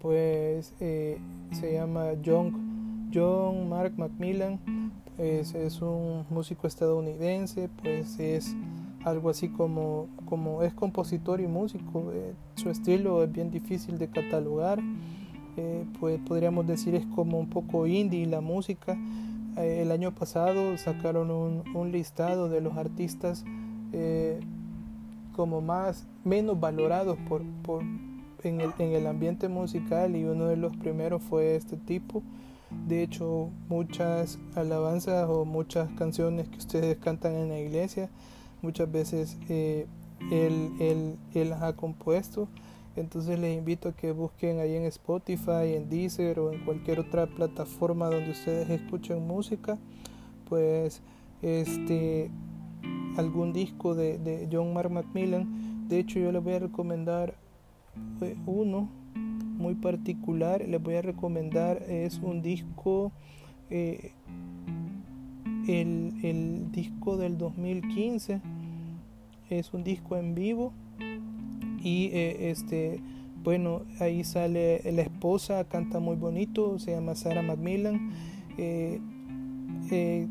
pues 0.00 0.74
se 0.78 1.72
llama 1.72 2.10
John 2.24 2.71
John 3.12 3.68
Mark 3.68 3.92
Macmillan 3.96 4.58
pues 5.16 5.54
es 5.54 5.80
un 5.82 6.24
músico 6.30 6.66
estadounidense, 6.66 7.68
pues 7.82 8.18
es 8.18 8.56
algo 9.04 9.30
así 9.30 9.48
como, 9.48 10.08
como 10.24 10.62
es 10.62 10.72
compositor 10.72 11.40
y 11.40 11.46
músico. 11.46 12.10
Eh, 12.12 12.34
su 12.56 12.70
estilo 12.70 13.22
es 13.22 13.30
bien 13.30 13.50
difícil 13.50 13.98
de 13.98 14.08
catalogar, 14.08 14.80
eh, 15.56 15.84
pues 16.00 16.18
podríamos 16.20 16.66
decir 16.66 16.94
es 16.94 17.06
como 17.06 17.38
un 17.38 17.48
poco 17.48 17.86
indie 17.86 18.26
la 18.26 18.40
música. 18.40 18.96
Eh, 19.58 19.82
el 19.82 19.92
año 19.92 20.14
pasado 20.14 20.78
sacaron 20.78 21.30
un, 21.30 21.62
un 21.74 21.92
listado 21.92 22.48
de 22.48 22.60
los 22.60 22.76
artistas 22.76 23.44
como 25.36 25.60
más 25.60 26.06
menos 26.24 26.58
valorados 26.58 27.18
por, 27.28 27.42
por 27.62 27.82
en, 27.82 28.60
el, 28.62 28.72
en 28.78 28.92
el 28.92 29.06
ambiente 29.06 29.48
musical 29.48 30.16
y 30.16 30.24
uno 30.24 30.46
de 30.46 30.56
los 30.56 30.74
primeros 30.78 31.22
fue 31.22 31.56
este 31.56 31.76
tipo 31.76 32.22
de 32.88 33.02
hecho, 33.02 33.50
muchas 33.68 34.38
alabanzas 34.54 35.28
o 35.28 35.44
muchas 35.44 35.90
canciones 35.92 36.48
que 36.48 36.58
ustedes 36.58 36.98
cantan 36.98 37.34
en 37.34 37.48
la 37.48 37.58
iglesia, 37.58 38.10
muchas 38.60 38.90
veces 38.90 39.38
eh, 39.48 39.86
él, 40.30 41.16
las 41.34 41.62
ha 41.62 41.74
compuesto. 41.74 42.48
Entonces 42.94 43.38
les 43.38 43.56
invito 43.56 43.88
a 43.88 43.92
que 43.92 44.12
busquen 44.12 44.60
ahí 44.60 44.74
en 44.74 44.84
Spotify, 44.84 45.74
en 45.74 45.88
Deezer 45.88 46.38
o 46.38 46.52
en 46.52 46.62
cualquier 46.64 47.00
otra 47.00 47.26
plataforma 47.26 48.10
donde 48.10 48.32
ustedes 48.32 48.68
escuchen 48.68 49.26
música, 49.26 49.78
pues 50.48 51.00
este 51.40 52.30
algún 53.16 53.52
disco 53.52 53.94
de, 53.94 54.18
de 54.18 54.48
John 54.52 54.74
Mark 54.74 54.90
Macmillan. 54.90 55.88
De 55.88 55.98
hecho, 55.98 56.18
yo 56.18 56.32
les 56.32 56.42
voy 56.42 56.54
a 56.54 56.58
recomendar 56.58 57.34
eh, 58.20 58.36
uno 58.46 58.88
muy 59.62 59.74
particular. 59.76 60.66
Les 60.68 60.82
voy 60.82 60.96
a 60.96 61.02
recomendar, 61.02 61.82
es 61.88 62.18
un 62.18 62.42
disco, 62.42 63.12
eh, 63.70 64.10
el, 65.68 66.12
el, 66.22 66.72
disco 66.72 67.16
del 67.16 67.38
2015, 67.38 68.40
es 69.48 69.72
un 69.72 69.84
disco 69.84 70.16
en 70.16 70.34
vivo 70.34 70.72
y 71.82 72.06
eh, 72.12 72.50
este, 72.50 73.00
bueno, 73.42 73.82
ahí 74.00 74.24
sale 74.24 74.82
la 74.92 75.02
esposa, 75.02 75.64
canta 75.64 76.00
muy 76.00 76.16
bonito, 76.16 76.78
se 76.78 76.90
llama 76.90 77.14
Sarah 77.14 77.42
Macmillan, 77.42 78.10
eh, 78.58 79.00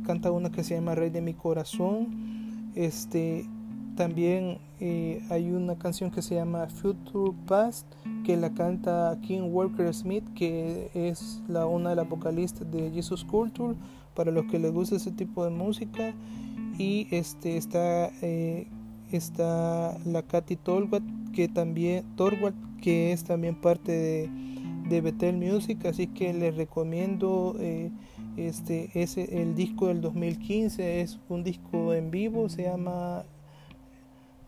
canta 0.06 0.32
una 0.32 0.52
que 0.52 0.64
se 0.64 0.76
llama 0.76 0.96
Rey 0.96 1.10
de 1.10 1.22
mi 1.22 1.34
corazón, 1.34 2.72
este, 2.76 3.46
también 3.95 4.60
eh, 4.79 5.21
hay 5.29 5.51
una 5.51 5.77
canción 5.77 6.12
que 6.12 6.21
se 6.21 6.36
llama 6.36 6.67
Future 6.67 7.33
Past 7.45 7.86
que 8.25 8.38
la 8.38 8.53
canta 8.53 9.17
King 9.21 9.50
Walker 9.51 9.93
Smith 9.93 10.24
que 10.33 10.89
es 10.93 11.41
la, 11.48 11.65
una 11.65 11.91
de 11.91 11.95
las 11.95 12.10
vocalistas 12.10 12.69
de 12.71 12.91
Jesus 12.91 13.24
Culture 13.24 13.75
para 14.15 14.31
los 14.31 14.45
que 14.45 14.60
les 14.60 14.71
gusta 14.71 14.95
ese 14.95 15.12
tipo 15.12 15.43
de 15.43 15.51
música. 15.51 16.13
Y 16.77 17.07
este 17.12 17.57
está 17.57 18.12
eh, 18.21 18.67
está 19.12 19.98
la 20.05 20.24
Katy 20.24 20.55
Torwart 20.55 21.03
que 21.33 21.48
también 21.48 22.05
que 22.81 23.12
es 23.12 23.24
también 23.24 23.55
parte 23.55 23.91
de, 23.91 24.29
de 24.89 25.01
Betel 25.01 25.38
Music. 25.38 25.86
Así 25.86 26.07
que 26.07 26.33
les 26.33 26.55
recomiendo 26.55 27.55
eh, 27.60 27.91
este 28.38 28.89
el 28.95 29.55
disco 29.55 29.88
del 29.88 30.01
2015 30.01 31.01
es 31.01 31.19
un 31.27 31.43
disco 31.43 31.93
en 31.93 32.12
vivo 32.12 32.48
se 32.48 32.63
llama 32.63 33.25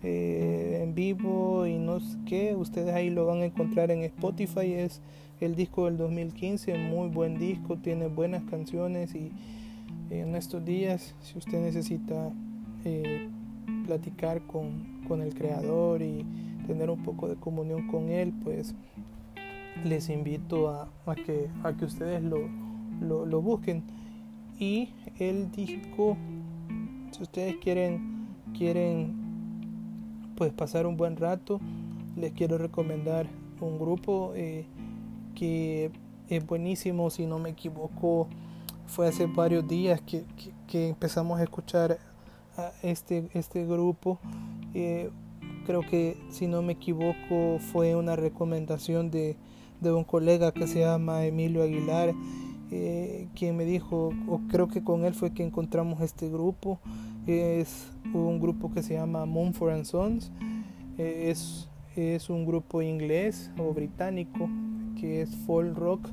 eh, 0.04 0.82
en 0.84 0.94
vivo 0.94 1.66
y 1.66 1.78
no 1.78 2.00
sé 2.00 2.18
qué. 2.26 2.56
Ustedes 2.56 2.94
ahí 2.94 3.10
lo 3.10 3.26
van 3.26 3.42
a 3.42 3.46
encontrar 3.46 3.90
en 3.92 4.04
Spotify. 4.04 4.74
Es 4.74 5.02
el 5.40 5.56
disco 5.56 5.86
del 5.86 5.98
2015, 5.98 6.78
muy 6.78 7.10
buen 7.10 7.38
disco, 7.38 7.78
tiene 7.78 8.08
buenas 8.08 8.44
canciones 8.44 9.16
y 9.16 9.32
en 10.10 10.36
estos 10.36 10.64
días, 10.64 11.16
si 11.22 11.38
usted 11.38 11.60
necesita 11.60 12.32
eh, 12.86 13.30
platicar 13.86 14.42
con, 14.44 15.02
con, 15.08 15.22
el 15.22 15.34
creador 15.34 16.02
y 16.02 16.26
tener 16.68 16.90
un 16.90 17.02
poco 17.04 17.28
de 17.28 17.36
comunión 17.36 17.88
con 17.88 18.10
él, 18.10 18.34
pues 18.44 18.76
les 19.84 20.10
invito 20.10 20.70
a, 20.70 20.90
a 21.06 21.16
que, 21.16 21.50
a 21.64 21.74
que 21.74 21.86
ustedes 21.86 22.22
lo, 22.24 22.38
lo, 23.02 23.26
lo 23.26 23.42
busquen. 23.42 23.84
Y 24.60 24.90
el 25.20 25.52
disco, 25.52 26.16
si 27.12 27.24
ustedes 27.24 27.56
quieren, 27.58 28.28
quieren 28.58 29.23
pues 30.36 30.52
pasar 30.54 30.86
un 30.86 30.98
buen 30.98 31.18
rato, 31.18 31.60
les 32.16 32.34
quiero 32.34 32.58
recomendar 32.58 33.28
un 33.62 33.80
grupo 33.80 34.34
eh, 34.36 34.66
que 35.36 35.92
es 36.30 36.46
buenísimo, 36.46 37.10
si 37.10 37.26
no 37.26 37.40
me 37.40 37.50
equivoco, 37.50 38.28
fue 38.88 39.08
hace 39.08 39.26
varios 39.26 39.68
días 39.68 40.02
que, 40.02 40.24
que, 40.68 40.90
empezamos 40.90 41.40
a 41.40 41.44
escuchar 41.44 41.98
este, 42.82 43.30
este 43.34 43.66
grupo. 43.66 44.20
Eh, 44.74 45.10
creo 45.66 45.82
que 45.82 46.18
si 46.30 46.48
no 46.48 46.62
me 46.62 46.74
equivoco 46.74 47.60
fue 47.60 47.96
una 47.96 48.16
recomendación 48.16 49.10
de, 49.12 49.38
de 49.82 49.92
un 49.92 50.04
colega 50.04 50.52
que 50.52 50.68
se 50.68 50.82
llama 50.82 51.26
Emilio 51.26 51.64
Aguilar, 51.64 52.14
eh, 52.72 53.28
quien 53.36 53.56
me 53.56 53.66
dijo, 53.66 54.12
o 54.28 54.42
creo 54.50 54.68
que 54.68 54.84
con 54.84 55.06
él 55.06 55.14
fue 55.14 55.32
que 55.32 55.44
encontramos 55.44 56.02
este 56.02 56.30
grupo 56.30 56.80
es 57.28 57.92
un 58.14 58.40
grupo 58.40 58.72
que 58.72 58.84
se 58.84 58.96
llama 58.96 59.26
Mumford 59.26 59.74
and 59.74 59.86
Sons. 59.86 60.32
Eh, 60.98 61.30
es, 61.30 61.70
es 61.96 62.30
un 62.30 62.46
grupo 62.46 62.82
inglés 62.82 63.52
o 63.58 63.74
británico 63.74 64.50
que 65.00 65.22
es 65.22 65.36
folk 65.46 65.76
rock, 65.78 66.10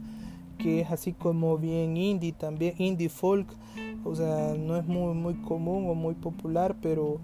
que 0.59 0.81
es 0.81 0.91
así 0.91 1.13
como 1.13 1.59
bien 1.59 1.97
indie 1.97 2.33
también, 2.33 2.75
indie 2.79 3.09
folk. 3.09 3.49
O 4.05 4.15
sea, 4.15 4.55
no 4.59 4.77
es 4.77 4.87
muy, 4.87 5.15
muy 5.15 5.35
común 5.35 5.89
o 5.89 5.95
muy 5.95 6.15
popular, 6.15 6.77
pero 6.81 7.21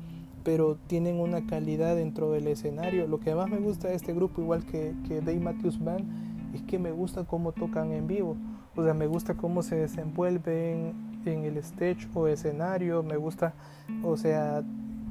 pero 0.47 0.79
tienen 0.87 1.19
una 1.19 1.45
calidad 1.45 1.97
dentro 1.97 2.31
del 2.31 2.47
escenario. 2.47 3.09
Lo 3.09 3.19
que 3.19 3.35
más 3.35 3.51
me 3.51 3.59
gusta 3.59 3.89
de 3.89 3.97
este 3.97 4.15
grupo, 4.15 4.41
igual 4.41 4.65
que, 4.65 4.95
que 5.09 5.21
Dave 5.21 5.41
Matthews 5.41 5.83
Band, 5.83 6.55
es 6.55 6.63
que 6.63 6.79
me 6.79 6.93
gusta 6.93 7.25
cómo 7.25 7.51
tocan 7.51 7.91
en 7.91 8.07
vivo. 8.07 8.37
O 8.77 8.85
sea, 8.85 8.95
me 8.95 9.09
gusta 9.09 9.35
cómo 9.35 9.65
se 9.65 9.75
desenvuelven 9.75 10.95
en 11.33 11.45
el 11.45 11.57
stage 11.59 12.09
o 12.15 12.27
escenario. 12.27 13.03
Me 13.03 13.17
gusta, 13.17 13.55
o 14.03 14.17
sea, 14.17 14.63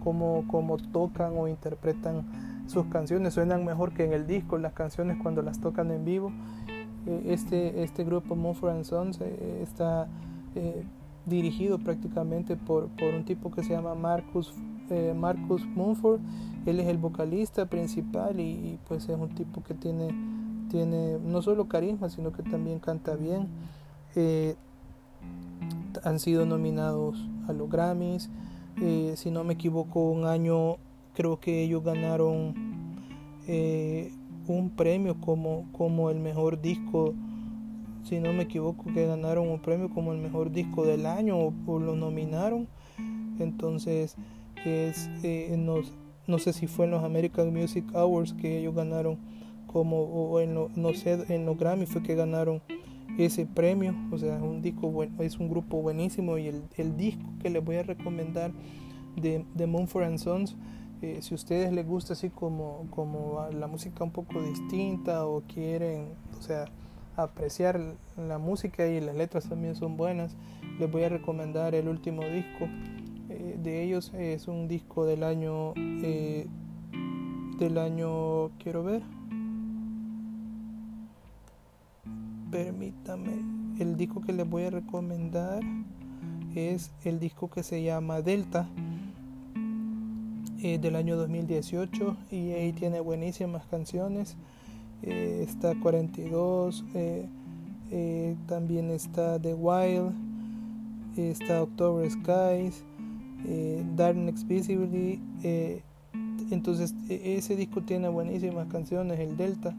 cómo, 0.04 0.46
cómo 0.48 0.78
tocan 0.78 1.34
o 1.38 1.48
interpretan 1.48 2.26
sus 2.68 2.86
canciones. 2.86 3.34
Suenan 3.34 3.66
mejor 3.66 3.94
que 3.94 4.06
en 4.06 4.14
el 4.14 4.28
disco 4.28 4.58
las 4.58 4.74
canciones 4.74 5.18
cuando 5.22 5.42
las 5.42 5.60
tocan 5.60 5.92
en 5.92 6.06
vivo. 6.06 6.32
Eh, 7.08 7.24
este, 7.28 7.84
este 7.84 8.04
grupo 8.04 8.36
Mumford 8.36 8.84
Sons 8.84 9.20
eh, 9.22 9.60
está 9.62 10.08
eh, 10.56 10.84
dirigido 11.26 11.78
prácticamente 11.80 12.56
por, 12.56 12.88
por, 12.90 13.14
un 13.14 13.26
tipo 13.26 13.52
que 13.52 13.64
se 13.64 13.74
llama 13.74 13.96
Marcus, 13.96 14.54
Marcus 15.16 15.66
Mumford. 15.66 16.20
Él 16.66 16.80
es 16.80 16.88
el 16.88 16.98
vocalista 16.98 17.66
principal 17.66 18.40
y, 18.40 18.80
pues 18.88 19.10
es 19.10 19.18
un 19.18 19.30
tipo 19.30 19.64
que 19.64 19.74
tiene, 19.74 20.10
tiene 20.70 21.18
no 21.20 21.42
solo 21.42 21.68
carisma, 21.68 22.10
sino 22.10 22.32
que 22.32 22.44
también 22.44 22.80
canta 22.80 23.16
bien. 23.16 23.48
Han 26.04 26.20
sido 26.20 26.46
nominados 26.46 27.18
a 27.48 27.54
los 27.54 27.70
Grammys. 27.70 28.30
si 29.16 29.32
no 29.32 29.44
me 29.44 29.54
equivoco, 29.54 30.10
un 30.10 30.26
año 30.26 30.78
creo 31.14 31.40
que 31.40 31.64
ellos 31.64 31.84
ganaron 31.84 32.54
un 34.48 34.70
premio 34.76 35.20
como, 35.20 35.68
como 35.72 36.10
el 36.10 36.20
mejor 36.20 36.62
disco, 36.62 37.14
si 38.04 38.20
no 38.20 38.34
me 38.34 38.44
equivoco, 38.44 38.86
que 38.94 39.06
ganaron 39.06 39.50
un 39.50 39.60
premio 39.60 39.90
como 39.90 40.14
el 40.14 40.20
mejor 40.20 40.52
disco 40.52 40.86
del 40.86 41.06
año 41.06 41.38
o, 41.66 41.80
lo 41.80 41.96
nominaron. 41.96 42.68
Entonces, 43.40 44.16
es, 44.64 45.10
eh, 45.24 45.56
no 46.28 46.40
sé 46.40 46.54
si 46.54 46.68
fue 46.68 46.86
en 46.86 46.92
los 46.92 47.04
American 47.04 47.54
Music 47.54 47.86
Awards 47.94 48.34
que 48.34 48.60
ellos 48.60 48.76
ganaron 48.76 49.18
como, 49.68 50.04
o 50.04 50.40
en 50.40 50.54
no 50.54 50.94
sé, 50.94 51.26
en 51.30 51.46
los 51.46 51.58
Grammy 51.58 51.86
fue 51.86 52.02
que 52.02 52.16
ganaron 52.16 52.62
ese 53.18 53.46
premio. 53.46 53.96
O 54.12 54.18
sea, 54.18 54.36
un 54.36 54.62
disco 54.62 54.90
bueno, 54.90 55.22
es 55.22 55.38
un 55.38 55.50
grupo 55.50 55.82
buenísimo 55.82 56.38
y 56.38 56.48
el, 56.48 56.64
el 56.78 56.98
disco 56.98 57.26
que 57.42 57.50
les 57.50 57.64
voy 57.64 57.78
a 57.78 57.84
recomendar 57.84 58.52
de, 59.16 59.46
de 59.54 59.68
Moonford 59.68 60.04
and 60.04 60.18
Sons 60.18 60.56
eh, 61.02 61.20
si 61.22 61.34
a 61.34 61.36
ustedes 61.36 61.74
les 61.74 61.86
gusta 61.86 62.14
así 62.14 62.30
como, 62.30 62.88
como 62.90 63.46
la 63.52 63.68
música 63.68 64.04
un 64.04 64.12
poco 64.12 64.42
distinta 64.42 65.28
o 65.28 65.42
quieren, 65.42 66.08
o 66.40 66.42
sea, 66.42 66.66
apreciar 67.18 67.80
la 68.18 68.38
música 68.38 68.88
y 68.88 69.02
las 69.02 69.16
letras 69.16 69.48
también 69.48 69.76
son 69.76 69.98
buenas, 69.98 70.36
les 70.80 70.90
voy 70.90 71.04
a 71.04 71.10
recomendar 71.10 71.76
el 71.76 71.90
último 71.90 72.24
disco 72.24 72.68
eh, 73.30 73.56
de 73.62 73.84
ellos. 73.84 74.14
Es 74.18 74.48
un 74.48 74.68
disco 74.68 75.06
del 75.06 75.24
año, 75.24 75.74
eh, 75.78 76.48
del 77.60 77.78
año, 77.78 78.50
quiero 78.58 78.84
ver. 78.84 79.02
Permítame, 82.52 83.32
el 83.80 83.98
disco 83.98 84.22
que 84.22 84.32
les 84.32 84.50
voy 84.50 84.64
a 84.64 84.70
recomendar 84.70 85.62
es 86.56 86.92
el 87.04 87.20
disco 87.20 87.50
que 87.50 87.64
se 87.64 87.84
llama 87.84 88.22
Delta 88.22 88.68
eh, 90.62 90.80
del 90.80 90.96
año 90.96 91.18
2018 91.18 92.18
y 92.32 92.52
ahí 92.52 92.72
tiene 92.72 93.00
buenísimas 93.00 93.66
canciones. 93.66 94.36
Eh, 95.04 95.46
está 95.48 95.76
42, 95.80 96.86
eh, 96.94 98.36
también 98.48 98.90
está 98.90 99.40
The 99.40 99.54
Wild, 99.54 100.14
está 101.18 101.62
October 101.62 102.10
Skies, 102.10 102.84
Darkness 103.96 104.48
Visibility. 104.48 105.22
entonces 106.52 106.96
e, 107.10 107.36
ese 107.38 107.56
disco 107.56 107.82
tiene 107.82 108.08
buenísimas 108.08 108.68
canciones, 108.68 109.20
el 109.20 109.36
Delta. 109.38 109.76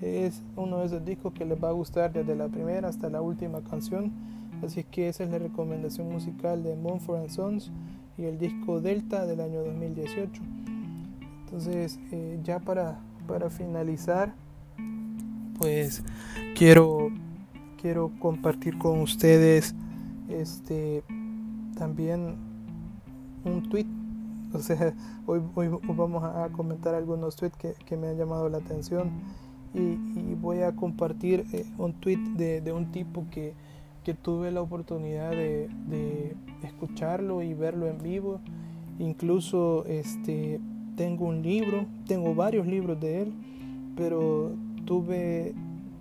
Es 0.00 0.42
uno 0.56 0.78
de 0.78 0.86
esos 0.86 1.04
discos 1.04 1.32
que 1.32 1.44
les 1.44 1.62
va 1.62 1.68
a 1.68 1.72
gustar 1.72 2.12
desde 2.12 2.34
la 2.34 2.48
primera 2.48 2.88
hasta 2.88 3.08
la 3.08 3.20
última 3.20 3.60
canción. 3.62 4.12
Así 4.62 4.84
que 4.84 5.08
esa 5.08 5.24
es 5.24 5.30
la 5.30 5.38
recomendación 5.38 6.08
musical 6.10 6.62
de 6.62 6.76
Moonford 6.76 7.28
Sons 7.28 7.70
y 8.16 8.24
el 8.24 8.38
disco 8.38 8.80
Delta 8.80 9.26
del 9.26 9.40
año 9.40 9.62
2018. 9.62 10.42
Entonces, 11.44 11.98
eh, 12.12 12.40
ya 12.42 12.60
para, 12.60 12.98
para 13.26 13.50
finalizar, 13.50 14.34
pues 15.58 16.02
quiero, 16.56 17.10
quiero 17.80 18.10
compartir 18.18 18.78
con 18.78 19.00
ustedes 19.00 19.74
este 20.28 21.02
también 21.76 22.36
un 23.44 23.68
tweet. 23.68 23.86
O 24.52 24.58
sea, 24.60 24.94
hoy, 25.26 25.42
hoy 25.54 25.68
vamos 25.68 26.24
a 26.24 26.48
comentar 26.50 26.94
algunos 26.94 27.36
tweets 27.36 27.56
que, 27.56 27.74
que 27.84 27.96
me 27.96 28.08
han 28.08 28.16
llamado 28.16 28.48
la 28.48 28.58
atención 28.58 29.10
y, 29.74 30.34
voy 30.34 30.60
a 30.60 30.72
compartir 30.72 31.44
eh, 31.52 31.64
un 31.78 31.94
tweet 31.94 32.18
de, 32.36 32.72
un 32.72 32.92
tipo 32.92 33.24
que, 33.30 33.54
que 34.04 34.14
tuve 34.14 34.50
la 34.50 34.60
oportunidad 34.60 35.30
de, 35.30 36.36
escucharlo 36.62 37.42
y 37.42 37.54
verlo 37.54 37.88
en 37.88 37.98
vivo. 37.98 38.40
Incluso 38.98 39.84
este, 39.86 40.60
tengo 40.96 41.26
un 41.26 41.42
libro, 41.42 41.86
tengo 42.06 42.34
varios 42.34 42.66
libros 42.66 43.00
de 43.00 43.22
él, 43.22 43.32
pero 43.96 44.52
tuve, 44.84 45.54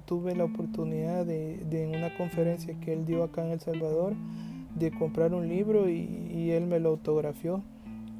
tuve 0.05 0.35
la 0.35 0.45
oportunidad 0.45 1.25
de, 1.25 1.59
en 1.71 1.95
una 1.95 2.15
conferencia 2.15 2.73
que 2.79 2.93
él 2.93 3.05
dio 3.05 3.23
acá 3.23 3.45
en 3.45 3.51
El 3.51 3.59
Salvador 3.59 4.13
de 4.75 4.91
comprar 4.91 5.33
un 5.33 5.47
libro 5.47 5.89
y, 5.89 6.51
él 6.51 6.67
me 6.67 6.79
lo 6.79 6.89
autografió. 6.89 7.63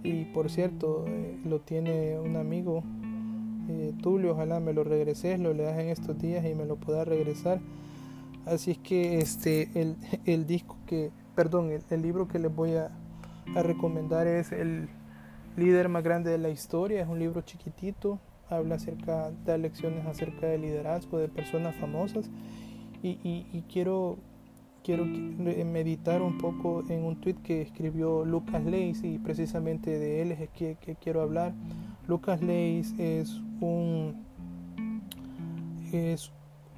Y 0.04 0.26
por 0.26 0.50
cierto, 0.50 1.06
eh, 1.08 1.38
lo 1.46 1.60
tiene 1.60 2.20
un 2.20 2.36
amigo, 2.36 2.84
eh, 3.70 3.94
Tulio, 4.02 4.34
ojalá 4.34 4.60
me 4.60 4.74
lo 4.74 4.84
regreses, 4.84 5.40
lo 5.40 5.54
le 5.54 5.64
das 5.64 5.80
en 5.80 5.90
estos 5.90 6.20
días 6.20 6.46
y 6.46 6.56
me 6.56 6.66
lo 6.66 6.76
pueda 6.76 7.06
regresar 7.06 7.60
Así 8.46 8.72
es 8.72 8.78
que 8.80 9.20
este, 9.20 9.70
el, 10.26 10.46
disco 10.46 10.78
que, 10.86 11.12
perdón, 11.34 11.70
el, 11.90 12.02
libro 12.02 12.28
que 12.28 12.40
les 12.40 12.54
voy 12.54 12.72
a, 12.76 12.92
recomendar 13.56 14.26
es 14.26 14.52
El 14.52 14.88
líder 15.58 15.88
más 15.88 16.04
grande 16.04 16.32
de 16.32 16.38
la 16.38 16.50
historia. 16.50 17.02
Es 17.02 17.08
un 17.08 17.20
libro 17.20 17.42
chiquitito, 17.42 18.20
habla 18.50 18.76
acerca, 18.76 19.32
da 19.46 19.58
lecciones 19.58 20.06
acerca 20.06 20.48
del 20.48 20.62
liderazgo 20.62 21.20
de 21.20 21.30
personas 21.30 21.76
famosas. 21.76 22.30
Y, 23.02 23.64
quiero, 23.72 24.18
quiero 24.84 25.06
meditar 25.06 26.22
un 26.22 26.38
poco 26.38 26.84
en 26.90 27.04
un 27.04 27.20
tweet 27.22 27.36
que 27.44 27.62
escribió 27.62 28.26
Lucas 28.26 28.64
Leis 28.64 29.04
y 29.04 29.20
precisamente 29.20 30.00
de 30.00 30.22
él 30.22 30.32
es 30.34 30.50
que, 30.50 30.76
que 30.82 30.96
quiero 30.96 31.22
hablar. 31.22 31.54
Lucas 32.08 32.42
Leis 32.42 32.94
es 32.98 33.42
un, 33.62 34.16
es 35.92 36.32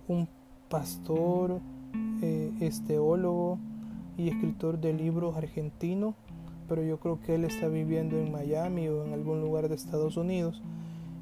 un 0.08 0.28
pastor, 0.70 1.60
eh, 2.22 2.52
esteólogo 2.60 3.58
y 4.18 4.30
escritor 4.30 4.80
de 4.80 4.94
libros 4.94 5.36
argentino, 5.36 6.16
pero 6.70 6.84
yo 6.84 7.00
creo 7.00 7.20
que 7.22 7.36
él 7.36 7.44
está 7.44 7.68
viviendo 7.68 8.18
en 8.18 8.32
Miami 8.32 8.88
o 8.88 9.04
en 9.04 9.14
algún 9.14 9.42
lugar 9.42 9.68
de 9.68 9.76
Estados 9.76 10.16
Unidos. 10.16 10.62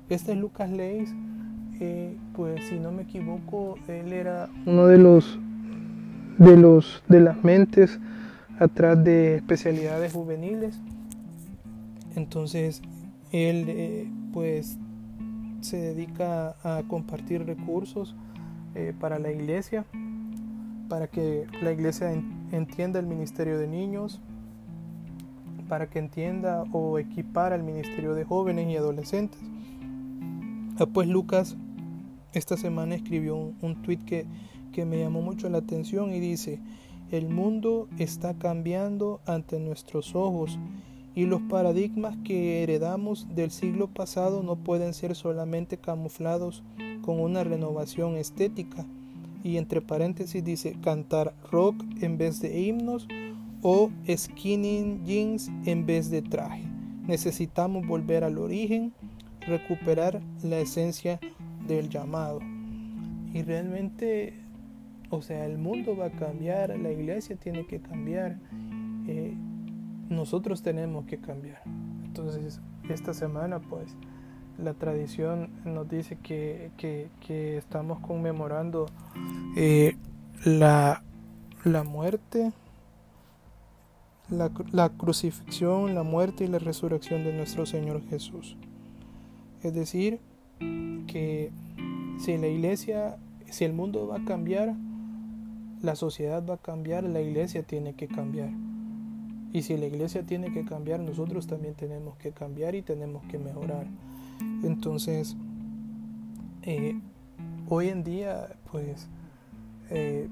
Este 0.09 0.33
es 0.33 0.37
Lucas 0.37 0.69
Leis, 0.69 1.13
eh, 1.79 2.17
pues 2.35 2.67
si 2.67 2.79
no 2.79 2.91
me 2.91 3.03
equivoco, 3.03 3.75
él 3.87 4.11
era 4.11 4.49
uno 4.65 4.85
de 4.85 4.97
los 4.97 5.39
de 6.37 6.57
los 6.57 7.03
de 7.07 7.21
las 7.21 7.43
mentes 7.43 7.99
atrás 8.59 9.01
de 9.03 9.37
especialidades 9.37 10.13
juveniles. 10.13 10.79
Entonces 12.15 12.81
él 13.33 13.65
eh, 13.67 14.09
pues 14.31 14.77
se 15.61 15.77
dedica 15.77 16.55
a 16.63 16.83
compartir 16.87 17.45
recursos 17.45 18.15
eh, 18.75 18.93
para 18.97 19.17
la 19.17 19.31
iglesia, 19.31 19.85
para 20.87 21.07
que 21.07 21.47
la 21.61 21.71
iglesia 21.71 22.11
entienda 22.51 22.99
el 22.99 23.07
ministerio 23.07 23.57
de 23.57 23.67
niños, 23.67 24.21
para 25.67 25.89
que 25.89 25.97
entienda 25.97 26.63
o 26.71 26.99
equipara 26.99 27.55
el 27.55 27.63
ministerio 27.63 28.13
de 28.13 28.23
jóvenes 28.23 28.69
y 28.69 28.77
adolescentes. 28.77 29.41
Ah, 30.79 30.85
pues 30.85 31.07
Lucas 31.07 31.57
esta 32.33 32.55
semana 32.55 32.95
escribió 32.95 33.35
un, 33.35 33.55
un 33.61 33.81
tweet 33.81 33.99
que, 34.05 34.27
que 34.71 34.85
me 34.85 34.99
llamó 34.99 35.21
mucho 35.21 35.49
la 35.49 35.59
atención 35.59 36.13
y 36.13 36.19
dice, 36.19 36.59
el 37.11 37.29
mundo 37.29 37.87
está 37.97 38.35
cambiando 38.35 39.21
ante 39.25 39.59
nuestros 39.59 40.15
ojos 40.15 40.59
y 41.15 41.25
los 41.25 41.41
paradigmas 41.43 42.17
que 42.23 42.63
heredamos 42.63 43.27
del 43.35 43.51
siglo 43.51 43.87
pasado 43.87 44.41
no 44.41 44.55
pueden 44.55 44.93
ser 44.93 45.15
solamente 45.15 45.77
camuflados 45.77 46.63
con 47.01 47.19
una 47.19 47.43
renovación 47.43 48.15
estética. 48.15 48.85
Y 49.43 49.57
entre 49.57 49.81
paréntesis 49.81 50.43
dice 50.43 50.75
cantar 50.81 51.33
rock 51.51 51.83
en 52.01 52.17
vez 52.17 52.39
de 52.41 52.61
himnos 52.61 53.07
o 53.61 53.91
skinny 54.09 54.99
jeans 55.05 55.51
en 55.65 55.85
vez 55.85 56.09
de 56.09 56.21
traje. 56.21 56.63
Necesitamos 57.07 57.85
volver 57.85 58.23
al 58.23 58.37
origen, 58.37 58.93
recuperar 59.41 60.21
la 60.41 60.59
esencia 60.59 61.19
del 61.67 61.89
llamado. 61.89 62.39
Y 63.33 63.41
realmente, 63.41 64.33
o 65.09 65.21
sea, 65.21 65.45
el 65.45 65.57
mundo 65.57 65.97
va 65.97 66.05
a 66.05 66.11
cambiar, 66.11 66.77
la 66.79 66.91
iglesia 66.91 67.35
tiene 67.35 67.65
que 67.65 67.79
cambiar. 67.79 68.39
Eh, 69.07 69.35
nosotros 70.15 70.63
tenemos 70.63 71.05
que 71.05 71.17
cambiar. 71.17 71.61
Entonces, 72.05 72.61
esta 72.89 73.13
semana, 73.13 73.59
pues, 73.59 73.95
la 74.57 74.73
tradición 74.73 75.49
nos 75.65 75.89
dice 75.89 76.17
que, 76.21 76.71
estamos 77.57 77.99
conmemorando 77.99 78.85
eh, 79.57 79.95
la, 80.45 81.03
la, 81.63 81.83
muerte, 81.83 82.51
la, 84.29 84.51
la 84.71 84.89
crucifixión, 84.89 85.95
la 85.95 86.03
muerte 86.03 86.43
y 86.45 86.47
la 86.47 86.59
resurrección 86.59 87.23
de 87.23 87.33
nuestro 87.33 87.65
Señor 87.65 88.01
Jesús. 88.09 88.57
Es 89.63 89.73
decir, 89.73 90.19
que 91.07 91.51
si 92.19 92.37
la 92.37 92.47
iglesia, 92.47 93.17
si 93.49 93.65
el 93.65 93.73
mundo 93.73 94.07
va 94.07 94.17
a 94.17 94.25
cambiar, 94.25 94.75
la 95.81 95.95
sociedad 95.95 96.43
va 96.47 96.55
a 96.55 96.57
cambiar, 96.57 97.03
la 97.03 97.21
iglesia 97.21 97.63
tiene 97.63 97.93
que 97.93 98.07
cambiar. 98.07 98.49
Y 99.53 99.61
si 99.61 99.77
la 99.77 99.85
iglesia 99.85 100.23
tiene 100.23 100.51
que 100.51 100.65
cambiar, 100.65 100.99
nosotros 100.99 101.45
también 101.45 101.75
tenemos 101.75 102.17
que 102.17 102.31
cambiar 102.31 102.73
y 102.73 102.81
tenemos 102.81 103.23
que 103.25 103.37
mejorar. 103.37 103.85
Entonces, 104.63 105.37
eh, 106.63 106.99
hoy 107.69 107.89
en 107.89 108.03
día, 108.03 108.47
pues, 108.71 109.07
eh, 109.91 110.27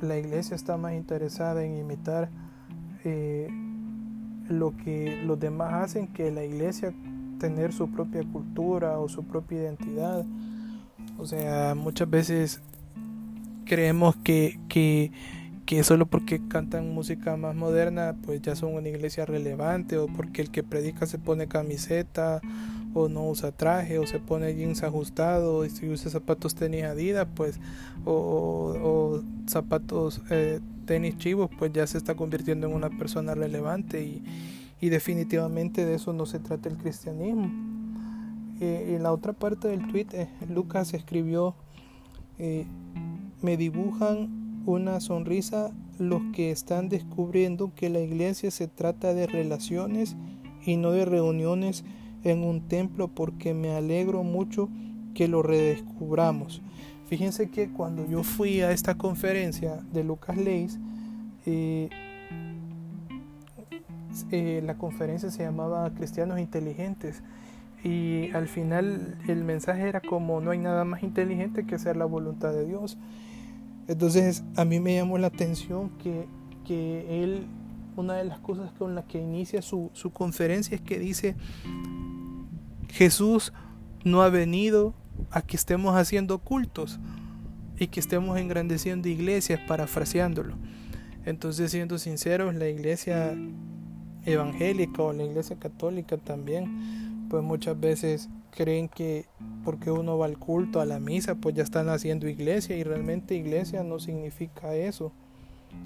la 0.00 0.18
iglesia 0.18 0.56
está 0.56 0.76
más 0.76 0.94
interesada 0.94 1.64
en 1.64 1.78
imitar 1.78 2.28
eh, 3.04 3.48
lo 4.48 4.76
que 4.76 5.22
los 5.24 5.38
demás 5.38 5.72
hacen 5.84 6.08
que 6.08 6.32
la 6.32 6.44
iglesia 6.44 6.92
tener 7.38 7.72
su 7.72 7.88
propia 7.88 8.24
cultura 8.24 8.98
o 8.98 9.08
su 9.08 9.22
propia 9.24 9.62
identidad. 9.62 10.24
O 11.18 11.26
sea, 11.26 11.76
muchas 11.76 12.10
veces 12.10 12.62
creemos 13.64 14.16
que, 14.16 14.58
que 14.68 15.12
que 15.66 15.82
solo 15.82 16.06
porque 16.06 16.40
cantan 16.46 16.92
música 16.92 17.36
más 17.36 17.54
moderna 17.54 18.16
pues 18.24 18.42
ya 18.42 18.54
son 18.54 18.74
una 18.74 18.88
iglesia 18.88 19.24
relevante 19.24 19.96
o 19.96 20.06
porque 20.08 20.42
el 20.42 20.50
que 20.50 20.62
predica 20.62 21.06
se 21.06 21.18
pone 21.18 21.48
camiseta 21.48 22.40
o 22.92 23.08
no 23.08 23.26
usa 23.28 23.50
traje 23.50 23.98
o 23.98 24.06
se 24.06 24.18
pone 24.18 24.54
jeans 24.54 24.82
ajustado 24.82 25.64
y 25.64 25.70
si 25.70 25.88
usa 25.88 26.10
zapatos 26.10 26.54
tenis 26.54 26.84
adidas 26.84 27.26
pues 27.34 27.58
o, 28.04 29.20
zapatos 29.46 30.20
eh, 30.30 30.60
tenis 30.84 31.16
chivos 31.16 31.50
pues 31.58 31.72
ya 31.72 31.86
se 31.86 31.98
está 31.98 32.14
convirtiendo 32.14 32.66
en 32.66 32.74
una 32.74 32.90
persona 32.90 33.34
relevante 33.34 34.02
y, 34.02 34.22
y 34.80 34.90
definitivamente 34.90 35.86
de 35.86 35.94
eso 35.94 36.12
no 36.12 36.26
se 36.26 36.38
trata 36.38 36.68
el 36.68 36.76
cristianismo. 36.76 37.50
Eh, 38.60 38.94
en 38.94 39.02
la 39.02 39.12
otra 39.12 39.32
parte 39.32 39.68
del 39.68 39.88
tweet 39.88 40.06
eh, 40.12 40.28
Lucas 40.48 40.94
escribió 40.94 41.54
me 43.42 43.56
dibujan 43.56 44.43
una 44.66 45.00
sonrisa 45.00 45.72
los 45.98 46.22
que 46.32 46.50
están 46.50 46.88
descubriendo 46.88 47.72
que 47.74 47.88
la 47.88 48.00
iglesia 48.00 48.50
se 48.50 48.68
trata 48.68 49.14
de 49.14 49.26
relaciones 49.26 50.16
y 50.64 50.76
no 50.76 50.90
de 50.92 51.04
reuniones 51.04 51.84
en 52.24 52.42
un 52.42 52.62
templo 52.68 53.08
porque 53.08 53.54
me 53.54 53.74
alegro 53.74 54.22
mucho 54.22 54.68
que 55.14 55.28
lo 55.28 55.42
redescubramos. 55.42 56.62
Fíjense 57.06 57.50
que 57.50 57.68
cuando 57.68 58.06
yo 58.08 58.22
fui 58.22 58.62
a 58.62 58.72
esta 58.72 58.96
conferencia 58.96 59.76
de 59.92 60.04
Lucas 60.04 60.36
Leis, 60.36 60.78
eh, 61.46 61.90
eh, 64.30 64.62
la 64.64 64.76
conferencia 64.76 65.30
se 65.30 65.42
llamaba 65.42 65.90
Cristianos 65.94 66.38
Inteligentes 66.38 67.22
y 67.82 68.30
al 68.32 68.48
final 68.48 69.18
el 69.28 69.44
mensaje 69.44 69.88
era 69.88 70.00
como 70.00 70.40
no 70.40 70.52
hay 70.52 70.58
nada 70.58 70.84
más 70.84 71.02
inteligente 71.02 71.66
que 71.66 71.74
hacer 71.74 71.96
la 71.96 72.06
voluntad 72.06 72.52
de 72.52 72.64
Dios. 72.64 72.96
Entonces 73.88 74.42
a 74.56 74.64
mí 74.64 74.80
me 74.80 74.94
llamó 74.94 75.18
la 75.18 75.26
atención 75.28 75.90
que, 75.98 76.26
él, 77.22 77.46
una 77.96 78.14
de 78.14 78.24
las 78.24 78.38
cosas 78.40 78.72
con 78.72 78.94
las 78.94 79.04
que 79.04 79.20
inicia 79.20 79.62
su, 79.62 79.90
conferencia 80.12 80.74
es 80.74 80.80
que 80.80 80.98
dice, 80.98 81.36
Jesús 82.88 83.52
no 84.04 84.22
ha 84.22 84.30
venido 84.30 84.94
a 85.30 85.42
que 85.42 85.56
estemos 85.56 85.96
haciendo 85.96 86.38
cultos 86.38 86.98
y 87.78 87.88
que 87.88 88.00
estemos 88.00 88.38
engrandeciendo 88.38 89.08
iglesias, 89.08 89.60
parafraseándolo. 89.66 90.54
Entonces, 91.24 91.70
siendo 91.70 91.98
sinceros, 91.98 92.54
la 92.54 92.68
iglesia 92.68 93.34
evangélica 94.24 95.02
o 95.02 95.12
la 95.12 95.24
iglesia 95.24 95.58
católica 95.58 96.16
también, 96.16 97.26
pues 97.28 97.42
muchas 97.42 97.78
veces 97.78 98.28
creen 98.54 98.88
que 98.88 99.26
porque 99.64 99.90
uno 99.90 100.16
va 100.16 100.26
al 100.26 100.38
culto, 100.38 100.80
a 100.80 100.86
la 100.86 101.00
misa, 101.00 101.34
pues 101.34 101.54
ya 101.54 101.62
están 101.62 101.88
haciendo 101.88 102.28
iglesia 102.28 102.76
y 102.76 102.84
realmente 102.84 103.34
iglesia 103.34 103.82
no 103.82 103.98
significa 103.98 104.74
eso. 104.74 105.12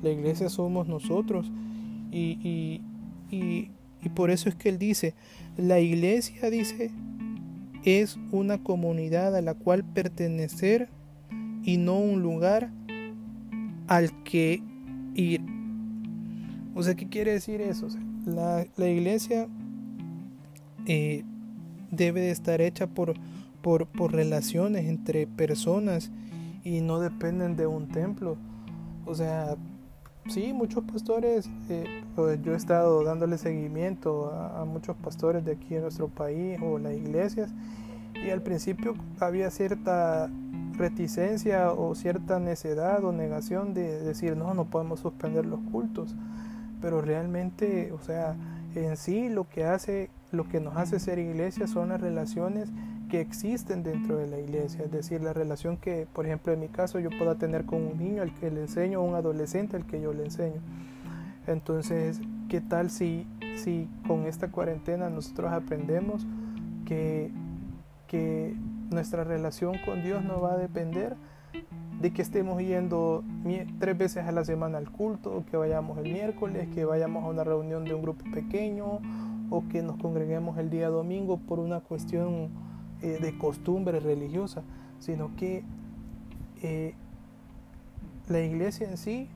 La 0.02 0.10
iglesia 0.10 0.48
somos 0.50 0.86
nosotros 0.86 1.50
y, 2.10 2.82
y, 3.30 3.70
por 4.14 4.30
eso 4.30 4.48
es 4.48 4.54
que 4.54 4.68
él 4.68 4.78
dice, 4.78 5.14
la 5.56 5.80
iglesia 5.80 6.50
dice 6.50 6.90
es 7.84 8.18
una 8.32 8.62
comunidad 8.62 9.36
a 9.36 9.42
la 9.42 9.54
cual 9.54 9.84
pertenecer 9.84 10.88
y 11.62 11.76
no 11.76 11.98
un 11.98 12.22
lugar 12.22 12.70
al 13.86 14.22
que 14.24 14.62
ir. 15.14 15.40
O 16.74 16.82
sea, 16.82 16.94
¿qué 16.94 17.08
quiere 17.08 17.32
decir 17.32 17.60
eso? 17.60 17.88
la, 18.26 18.66
la, 18.76 18.88
iglesia 18.88 19.48
eh, 20.86 21.24
debe 21.90 22.20
de 22.20 22.30
estar 22.30 22.60
hecha 22.60 22.86
por, 22.86 23.14
por, 23.62 23.86
por 23.86 24.12
relaciones 24.12 24.86
entre 24.86 25.26
personas 25.26 26.10
y 26.64 26.80
no 26.80 27.00
dependen 27.00 27.56
de 27.56 27.66
un 27.66 27.88
templo. 27.88 28.36
O 29.06 29.14
sea, 29.14 29.56
sí, 30.28 30.52
muchos 30.52 30.84
pastores, 30.84 31.48
eh, 31.68 32.04
pues, 32.14 32.40
yo 32.42 32.52
he 32.52 32.56
estado 32.56 33.02
dándole 33.04 33.38
seguimiento 33.38 34.32
a, 34.32 34.64
muchos 34.64 34.96
pastores 34.96 35.44
de 35.44 35.52
aquí 35.52 35.74
en 35.74 35.82
nuestro 35.82 36.08
país 36.08 36.58
o 36.62 36.78
las 36.78 36.94
iglesias 36.94 37.50
y 38.14 38.30
al 38.30 38.42
principio 38.42 38.94
había 39.20 39.50
cierta 39.50 40.30
reticencia 40.72 41.72
o 41.72 41.94
cierta 41.94 42.38
necedad 42.38 43.02
o 43.04 43.12
negación 43.12 43.74
de 43.74 43.98
decir 44.00 44.36
no, 44.36 44.54
no 44.54 44.66
podemos 44.66 45.00
suspender 45.00 45.46
los 45.46 45.60
cultos, 45.72 46.14
pero 46.80 47.00
realmente, 47.00 47.92
o 47.92 48.00
sea, 48.00 48.36
en 48.74 48.96
sí 48.96 49.28
lo 49.28 49.48
que 49.48 49.64
hace 49.64 50.10
lo 50.30 50.48
que 50.48 50.60
nos 50.60 50.76
hace 50.76 50.98
ser 50.98 51.18
iglesia 51.18 51.66
son 51.66 51.88
las 51.88 52.00
relaciones 52.00 52.70
que 53.08 53.20
existen 53.20 53.82
dentro 53.82 54.18
de 54.18 54.26
la 54.26 54.38
iglesia, 54.38 54.84
es 54.84 54.90
decir, 54.90 55.22
la 55.22 55.32
relación 55.32 55.78
que, 55.78 56.06
por 56.12 56.26
ejemplo, 56.26 56.52
en 56.52 56.60
mi 56.60 56.68
caso 56.68 56.98
yo 56.98 57.08
pueda 57.18 57.36
tener 57.36 57.64
con 57.64 57.82
un 57.82 57.98
niño 57.98 58.20
al 58.22 58.34
que 58.34 58.50
le 58.50 58.60
enseño, 58.60 59.00
o 59.00 59.04
un 59.04 59.14
adolescente 59.14 59.76
al 59.76 59.86
que 59.86 60.00
yo 60.00 60.12
le 60.12 60.24
enseño. 60.24 60.60
Entonces, 61.46 62.20
¿qué 62.50 62.60
tal 62.60 62.90
si, 62.90 63.26
si 63.56 63.88
con 64.06 64.26
esta 64.26 64.50
cuarentena 64.50 65.08
nosotros 65.08 65.50
aprendemos 65.50 66.26
que, 66.84 67.30
que 68.06 68.54
nuestra 68.90 69.24
relación 69.24 69.78
con 69.86 70.02
Dios 70.02 70.22
no 70.22 70.42
va 70.42 70.52
a 70.52 70.58
depender 70.58 71.16
de 72.00 72.12
que 72.12 72.22
estemos 72.22 72.62
yendo 72.62 73.24
tres 73.78 73.98
veces 73.98 74.24
a 74.26 74.32
la 74.32 74.44
semana 74.44 74.78
al 74.78 74.90
culto, 74.90 75.44
que 75.50 75.56
vayamos 75.56 75.98
el 75.98 76.12
miércoles, 76.12 76.68
que 76.74 76.84
vayamos 76.84 77.24
a 77.24 77.26
una 77.28 77.44
reunión 77.44 77.84
de 77.84 77.94
un 77.94 78.02
grupo 78.02 78.24
pequeño 78.32 79.00
o 79.50 79.64
que 79.68 79.82
nos 79.82 79.96
congreguemos 79.96 80.58
el 80.58 80.70
día 80.70 80.88
domingo 80.88 81.38
por 81.38 81.58
una 81.58 81.80
cuestión 81.80 82.50
eh, 83.02 83.18
de 83.20 83.36
costumbre 83.36 83.98
religiosa, 83.98 84.62
sino 85.00 85.34
que 85.36 85.64
eh, 86.62 86.94
la 88.28 88.40
iglesia 88.40 88.88
en 88.88 88.96
sí 88.96 89.28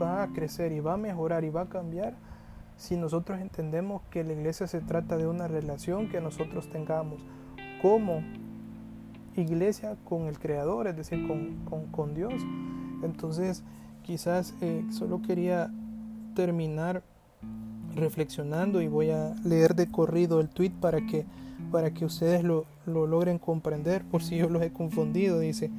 va 0.00 0.22
a 0.22 0.28
crecer 0.28 0.72
y 0.72 0.80
va 0.80 0.94
a 0.94 0.96
mejorar 0.96 1.44
y 1.44 1.50
va 1.50 1.62
a 1.62 1.68
cambiar 1.68 2.14
si 2.76 2.96
nosotros 2.96 3.40
entendemos 3.40 4.02
que 4.10 4.24
la 4.24 4.32
iglesia 4.32 4.66
se 4.66 4.80
trata 4.80 5.16
de 5.16 5.26
una 5.26 5.48
relación 5.48 6.08
que 6.08 6.20
nosotros 6.20 6.68
tengamos 6.70 7.20
como 7.82 8.22
iglesia 9.40 9.96
con 10.04 10.26
el 10.26 10.38
Creador, 10.38 10.86
es 10.86 10.96
decir, 10.96 11.26
con, 11.26 12.14
Dios. 12.14 12.34
Entonces, 13.02 13.62
quizás 14.02 14.54
eh, 14.60 14.84
solo 14.90 15.22
quería 15.22 15.72
terminar 16.34 17.02
reflexionando 17.94 18.80
y 18.80 18.88
voy 18.88 19.10
a 19.10 19.34
leer 19.44 19.74
de 19.74 19.90
corrido 19.90 20.40
el 20.40 20.48
tweet 20.48 20.72
para 20.80 21.04
que, 21.06 21.26
para 21.70 21.92
que 21.92 22.04
ustedes 22.04 22.44
lo, 22.44 22.66
lo 22.86 23.06
logren 23.06 23.38
comprender 23.38 24.04
por 24.04 24.22
si 24.22 24.36
yo 24.36 24.48
los 24.48 24.62
he 24.62 24.72
confundido. 24.72 25.40
Dice, 25.40 25.70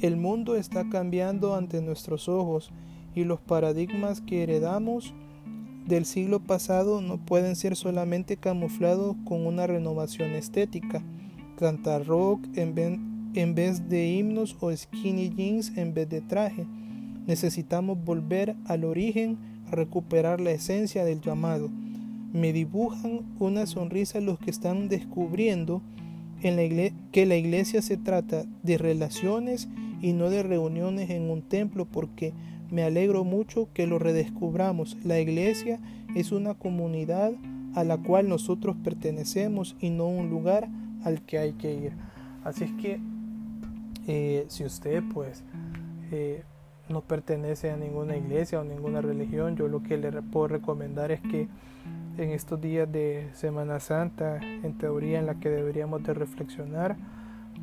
el 0.00 0.16
mundo 0.16 0.56
está 0.56 0.88
cambiando 0.88 1.54
ante 1.54 1.82
nuestros 1.82 2.28
ojos 2.28 2.70
y 3.14 3.24
los 3.24 3.40
paradigmas 3.40 4.20
que 4.20 4.42
heredamos 4.42 5.14
del 5.86 6.04
siglo 6.04 6.40
pasado 6.40 7.00
no 7.00 7.18
pueden 7.18 7.56
ser 7.56 7.76
solamente 7.76 8.36
camuflados 8.36 9.16
con 9.24 9.46
una 9.46 9.66
renovación 9.66 10.30
estética. 10.30 11.02
Cantar 11.60 12.06
rock 12.06 12.40
en 12.56 13.30
en 13.34 13.54
vez 13.54 13.86
de 13.90 14.08
himnos 14.08 14.56
o 14.60 14.74
skinny 14.74 15.28
jeans 15.28 15.76
en 15.76 15.92
vez 15.92 16.08
de 16.08 16.22
traje. 16.22 16.66
Necesitamos 17.26 18.02
volver 18.02 18.56
al 18.64 18.82
origen 18.82 19.36
recuperar 19.70 20.40
la 20.40 20.52
esencia 20.52 21.04
del 21.04 21.20
llamado. 21.20 21.68
Me 22.32 22.54
dibujan 22.54 23.20
una 23.38 23.66
sonrisa 23.66 24.22
los 24.22 24.38
que 24.38 24.50
están 24.50 24.88
descubriendo 24.88 25.82
en 26.40 26.56
la 26.56 26.92
que 27.12 27.26
la 27.26 27.36
iglesia 27.36 27.82
se 27.82 27.98
trata 27.98 28.46
de 28.62 28.78
relaciones 28.78 29.68
y 30.00 30.14
no 30.14 30.30
de 30.30 30.42
reuniones 30.42 31.10
en 31.10 31.28
un 31.28 31.42
templo 31.42 31.84
porque 31.84 32.32
me 32.70 32.84
alegro 32.84 33.22
mucho 33.22 33.68
que 33.74 33.86
lo 33.86 33.98
redescubramos. 33.98 34.96
La 35.04 35.20
iglesia 35.20 35.78
es 36.14 36.32
una 36.32 36.54
comunidad 36.54 37.34
a 37.74 37.84
la 37.84 37.98
cual 37.98 38.30
nosotros 38.30 38.76
pertenecemos 38.82 39.76
y 39.78 39.90
no 39.90 40.06
un 40.06 40.30
lugar 40.30 40.70
al 41.04 41.22
que 41.22 41.38
hay 41.38 41.52
que 41.52 41.72
ir. 41.72 41.92
Así 42.44 42.64
es 42.64 42.72
que 42.72 43.00
eh, 44.06 44.44
si 44.48 44.64
usted 44.64 45.02
pues 45.12 45.44
eh, 46.10 46.42
no 46.88 47.02
pertenece 47.02 47.70
a 47.70 47.76
ninguna 47.76 48.16
iglesia 48.16 48.60
o 48.60 48.64
ninguna 48.64 49.00
religión, 49.00 49.56
yo 49.56 49.68
lo 49.68 49.82
que 49.82 49.96
le 49.96 50.10
puedo 50.22 50.48
recomendar 50.48 51.12
es 51.12 51.20
que 51.20 51.48
en 52.18 52.30
estos 52.30 52.60
días 52.60 52.90
de 52.90 53.28
Semana 53.32 53.80
Santa, 53.80 54.40
en 54.42 54.76
teoría 54.76 55.18
en 55.18 55.26
la 55.26 55.36
que 55.36 55.48
deberíamos 55.48 56.02
de 56.02 56.14
reflexionar, 56.14 56.96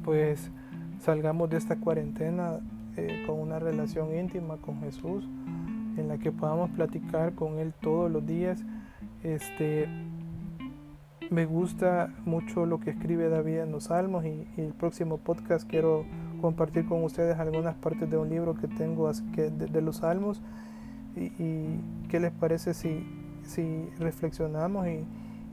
pues 0.03 0.51
salgamos 0.99 1.49
de 1.49 1.57
esta 1.57 1.75
cuarentena 1.75 2.59
eh, 2.95 3.23
con 3.27 3.39
una 3.39 3.59
relación 3.59 4.15
íntima 4.15 4.57
con 4.57 4.79
Jesús, 4.81 5.27
en 5.97 6.07
la 6.07 6.17
que 6.17 6.31
podamos 6.31 6.69
platicar 6.71 7.33
con 7.33 7.59
Él 7.59 7.73
todos 7.81 8.09
los 8.09 8.25
días. 8.25 8.63
Este, 9.23 9.87
me 11.29 11.45
gusta 11.45 12.13
mucho 12.25 12.65
lo 12.65 12.79
que 12.79 12.91
escribe 12.91 13.29
David 13.29 13.59
en 13.59 13.71
los 13.71 13.85
Salmos 13.85 14.25
y, 14.25 14.47
el 14.57 14.73
próximo 14.73 15.17
podcast 15.17 15.67
quiero 15.67 16.05
compartir 16.41 16.87
con 16.87 17.03
ustedes 17.03 17.37
algunas 17.39 17.75
partes 17.75 18.09
de 18.09 18.17
un 18.17 18.29
libro 18.29 18.55
que 18.55 18.67
tengo 18.67 19.11
de, 19.11 19.81
los 19.81 19.97
Salmos 19.97 20.41
y, 21.15 21.79
qué 22.09 22.19
les 22.19 22.31
parece 22.31 22.73
si, 22.73 23.05
si 23.43 23.89
reflexionamos 23.99 24.87
y, 24.87 25.05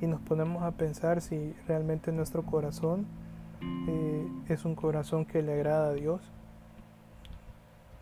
nos 0.07 0.21
ponemos 0.21 0.63
a 0.63 0.73
pensar 0.73 1.23
si 1.23 1.55
realmente 1.67 2.13
nuestro 2.13 2.43
corazón 2.43 3.07
eh, 3.89 4.29
es 4.51 4.67
un 4.67 4.75
corazón 4.75 5.25
que 5.25 5.41
le 5.41 5.55
agrada 5.55 5.89
a 5.89 5.95
Dios. 5.95 6.21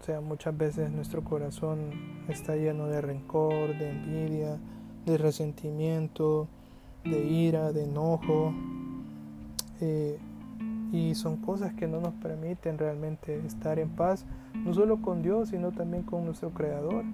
O 0.00 0.04
sea, 0.04 0.20
muchas 0.20 0.58
veces 0.58 0.90
nuestro 0.90 1.22
corazón 1.22 2.24
está 2.26 2.56
lleno 2.56 2.88
de 2.88 3.00
rencor, 3.00 3.78
de 3.78 3.90
envidia, 3.90 4.58
de 5.06 5.16
resentimiento, 5.16 6.48
de 7.04 7.24
ira, 7.24 7.72
de 7.72 7.84
enojo. 7.84 8.52
Eh, 9.80 10.18
y 10.92 11.14
son 11.14 11.36
cosas 11.36 11.72
que 11.72 11.88
no 11.88 12.00
nos 12.00 12.12
permiten 12.14 12.76
realmente 12.76 13.40
estar 13.46 13.78
en 13.78 13.88
paz, 13.88 14.26
no 14.54 14.74
solo 14.74 15.00
con 15.00 15.22
Dios, 15.22 15.48
sino 15.48 15.72
también 15.72 16.02
con 16.02 16.26
nuestro 16.26 16.50
Creador. 16.50 17.04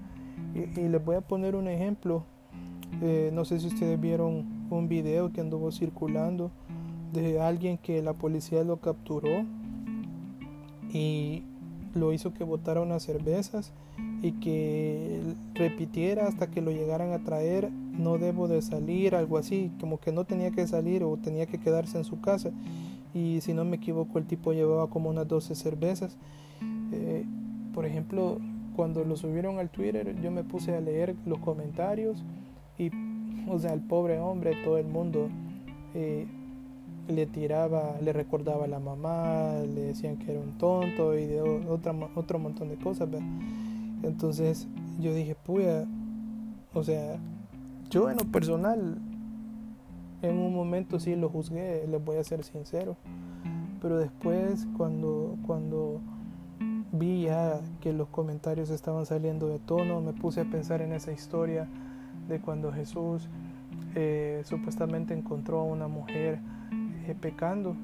Y, 0.55 0.89
les 0.89 1.05
voy 1.05 1.17
a 1.17 1.21
poner 1.21 1.55
un 1.55 1.69
ejemplo. 1.69 2.25
Eh, 3.03 3.31
no 3.33 3.45
sé 3.45 3.61
si 3.61 3.69
ustedes 3.69 4.01
vieron 4.01 4.67
un 4.71 4.89
video 4.89 5.33
que 5.33 5.41
anduvo 5.41 5.71
circulando 5.71 6.51
de 7.13 7.41
alguien 7.41 7.79
que 7.79 8.03
la 8.03 8.13
policía 8.13 8.65
lo 8.65 8.79
capturó 8.79 9.45
y 10.93 11.43
lo 11.95 12.13
hizo 12.13 12.33
que 12.33 12.45
botara 12.45 12.81
unas 12.81 13.03
cervezas 13.03 13.73
y 14.23 14.33
que 14.33 15.21
repitiera 15.55 16.27
hasta 16.27 16.49
que 16.49 16.61
lo 16.61 16.71
llegaran 16.71 17.13
a 17.13 17.21
traer, 17.21 17.71
no 17.99 18.19
debo 18.19 18.49
de 18.49 18.63
salir, 18.63 19.15
algo 19.15 19.39
así, 19.39 19.71
como 19.81 19.99
que 19.99 20.13
no 20.13 20.25
tenía 20.25 20.51
que 20.51 20.67
salir 20.67 21.05
o 21.05 21.17
tenía 21.17 21.47
que 21.47 21.59
quedarse 21.59 21.99
en 21.99 22.05
su 22.05 22.21
casa. 22.21 22.51
Y 23.15 23.41
si 23.41 23.53
no 23.53 23.65
me 23.65 23.77
equivoco, 23.77 24.19
el 24.19 24.27
tipo 24.27 24.53
llevaba 24.53 24.89
como 24.89 25.11
unas 25.11 25.27
12 25.27 25.55
cervezas. 25.55 26.17
Eh, 26.93 27.25
por 27.75 27.85
ejemplo, 27.85 28.39
cuando 28.77 29.05
lo 29.05 29.17
subieron 29.17 29.59
al 29.59 29.71
Twitter, 29.71 30.21
yo 30.23 30.31
me 30.31 30.45
puse 30.45 30.75
a 30.75 30.81
leer 30.81 31.17
los 31.27 31.39
comentarios 31.39 32.25
y, 32.79 32.91
o 33.51 33.59
sea, 33.59 33.73
el 33.73 33.81
pobre 33.81 34.19
hombre, 34.19 34.57
todo 34.65 34.79
el 34.79 34.87
mundo 34.87 35.29
eh, 35.95 36.27
le 37.09 37.27
tiraba, 37.27 37.97
le 38.03 38.13
recordaba 38.13 38.67
a 38.67 38.69
la 38.69 38.79
mamá, 38.79 39.55
le 39.75 39.83
decían 39.83 40.17
que 40.19 40.31
era 40.31 40.41
un 40.41 40.59
tonto 40.59 41.19
y 41.19 41.27
de 41.27 41.41
otra, 41.41 41.95
otro 42.15 42.39
montón 42.39 42.69
de 42.69 42.77
cosas. 42.77 43.09
Entonces 44.03 44.69
yo 45.01 45.15
dije, 45.15 45.35
puya, 45.35 45.87
o 46.75 46.83
sea, 46.83 47.19
yo 47.91 48.11
en 48.11 48.17
lo 48.17 48.25
personal, 48.25 48.99
en 50.23 50.39
un 50.39 50.55
momento 50.55 50.99
sí 50.99 51.17
lo 51.17 51.29
juzgué, 51.29 51.87
les 51.89 52.05
voy 52.05 52.17
a 52.17 52.25
ser 52.25 52.45
sincero, 52.45 52.97
pero 53.81 53.99
después 53.99 54.67
cuando, 54.77 55.37
cuando 55.47 56.01
vi 56.93 57.25
ya 57.25 57.61
que 57.81 57.93
los 57.93 58.09
comentarios 58.09 58.71
estaban 58.71 59.07
saliendo 59.07 59.49
de 59.49 59.59
tono, 59.59 60.01
me 60.01 60.13
puse 60.13 60.41
a 60.41 60.45
pensar 60.45 60.83
en 60.83 60.93
esa 60.93 61.13
historia 61.13 61.69
de 62.29 62.41
cuando 62.41 62.73
Jesús 62.73 63.29
eh, 63.95 64.43
supuestamente 64.45 65.15
encontró 65.15 65.61
a 65.61 65.65
una 65.65 65.89
mujer 65.89 66.41
pecando. 67.15 67.77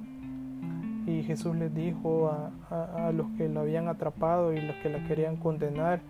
Y 1.06 1.22
Jesús 1.22 1.54
les 1.56 1.74
dijo 1.74 2.30
a, 2.30 3.12
los 3.12 3.26
que 3.36 3.48
lo 3.48 3.60
habían 3.60 3.88
atrapado 3.88 4.52
y 4.52 4.60
los 4.60 4.76
que 4.76 4.88
la 4.88 5.06
querían 5.06 5.36
condenar 5.36 6.00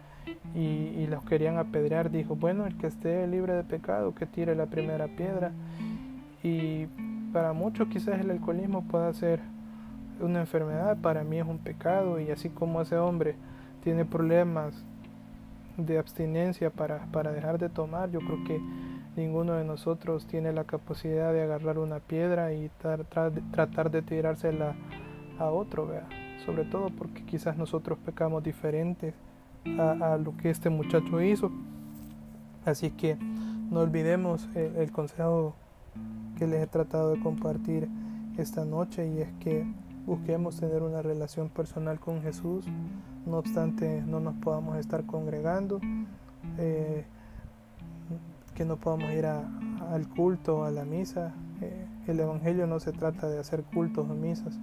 y, 0.54 1.06
los 1.06 1.24
querían 1.24 1.58
apedrear, 1.58 2.10
dijo, 2.10 2.36
bueno, 2.36 2.66
el 2.66 2.76
que 2.76 2.86
esté 2.86 3.26
libre 3.26 3.54
de 3.54 3.62
pecado, 3.62 4.14
que 4.14 4.26
tire 4.26 4.54
la 4.54 4.66
primera 4.66 5.06
piedra. 5.08 5.52
Y 6.42 6.86
para 7.32 7.52
muchos 7.52 7.88
quizás 7.88 8.20
el 8.20 8.30
alcoholismo 8.30 8.82
pueda 8.82 9.12
ser 9.12 9.40
una 10.20 10.40
enfermedad, 10.40 10.96
para 10.98 11.24
mí 11.24 11.38
es 11.38 11.46
un 11.46 11.58
pecado. 11.58 12.20
Y 12.20 12.30
así 12.30 12.48
como 12.48 12.80
ese 12.80 12.96
hombre 12.96 13.36
tiene 13.82 14.04
problemas 14.04 14.84
de 15.76 15.98
abstinencia 15.98 16.70
para, 16.70 17.06
para 17.06 17.32
dejar 17.32 17.58
de 17.58 17.68
tomar, 17.68 18.10
yo 18.10 18.20
creo 18.20 18.44
que 18.44 18.60
Ninguno 19.16 19.54
de 19.54 19.64
nosotros 19.64 20.26
tiene 20.26 20.52
la 20.52 20.64
capacidad 20.64 21.32
de 21.32 21.42
agarrar 21.42 21.78
una 21.78 22.00
piedra 22.00 22.52
y 22.52 22.68
tratar 22.80 23.90
de 23.90 24.02
tirársela 24.02 24.74
a 25.38 25.50
otro, 25.50 25.88
sobre 26.44 26.64
todo 26.64 26.90
porque 26.90 27.24
quizás 27.24 27.56
nosotros 27.56 27.96
pecamos 28.04 28.42
diferentes 28.42 29.14
a, 29.78 30.18
lo 30.22 30.36
que 30.36 30.50
este 30.50 30.70
muchacho 30.70 31.20
hizo. 31.20 31.50
Así 32.64 32.90
que 32.90 33.16
no 33.70 33.80
olvidemos 33.80 34.48
el, 34.54 34.76
el 34.76 34.92
consejo 34.92 35.54
que 36.38 36.46
les 36.46 36.62
he 36.62 36.66
tratado 36.66 37.12
de 37.12 37.20
compartir 37.20 37.88
esta 38.38 38.64
noche 38.64 39.06
y 39.08 39.20
es 39.20 39.28
que 39.40 39.64
busquemos 40.06 40.56
tener 40.56 40.82
una 40.82 41.02
relación 41.02 41.48
personal 41.48 42.00
con 42.00 42.20
Jesús, 42.22 42.66
no 43.26 43.38
obstante 43.38 44.02
no 44.06 44.20
nos 44.20 44.34
podamos 44.34 44.76
estar 44.76 45.04
congregando. 45.04 45.80
Eh, 46.58 47.04
que 48.54 48.64
no 48.64 48.76
podamos 48.76 49.10
ir 49.12 49.26
al 49.26 50.08
culto, 50.16 50.64
a 50.64 50.70
la 50.70 50.84
misa. 50.84 51.34
Eh, 51.60 51.86
el 52.06 52.20
Evangelio 52.20 52.66
no 52.66 52.80
se 52.80 52.92
trata 52.92 53.28
de 53.28 53.38
hacer 53.38 53.64
cultos 53.64 54.08
o 54.08 54.14
misas, 54.14 54.58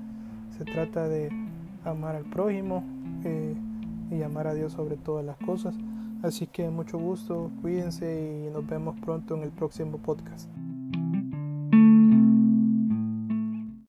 se 0.57 0.65
trata 0.65 1.07
de 1.07 1.29
amar 1.83 2.15
al 2.15 2.25
prójimo 2.25 2.83
eh, 3.23 3.55
y 4.11 4.23
amar 4.23 4.47
a 4.47 4.53
Dios 4.53 4.73
sobre 4.73 4.97
todas 4.97 5.25
las 5.25 5.37
cosas. 5.37 5.75
Así 6.21 6.45
que 6.45 6.69
mucho 6.69 6.99
gusto, 6.99 7.49
cuídense 7.61 8.45
y 8.47 8.51
nos 8.51 8.67
vemos 8.67 8.99
pronto 8.99 9.35
en 9.35 9.43
el 9.43 9.51
próximo 9.51 9.97
podcast. 9.97 10.49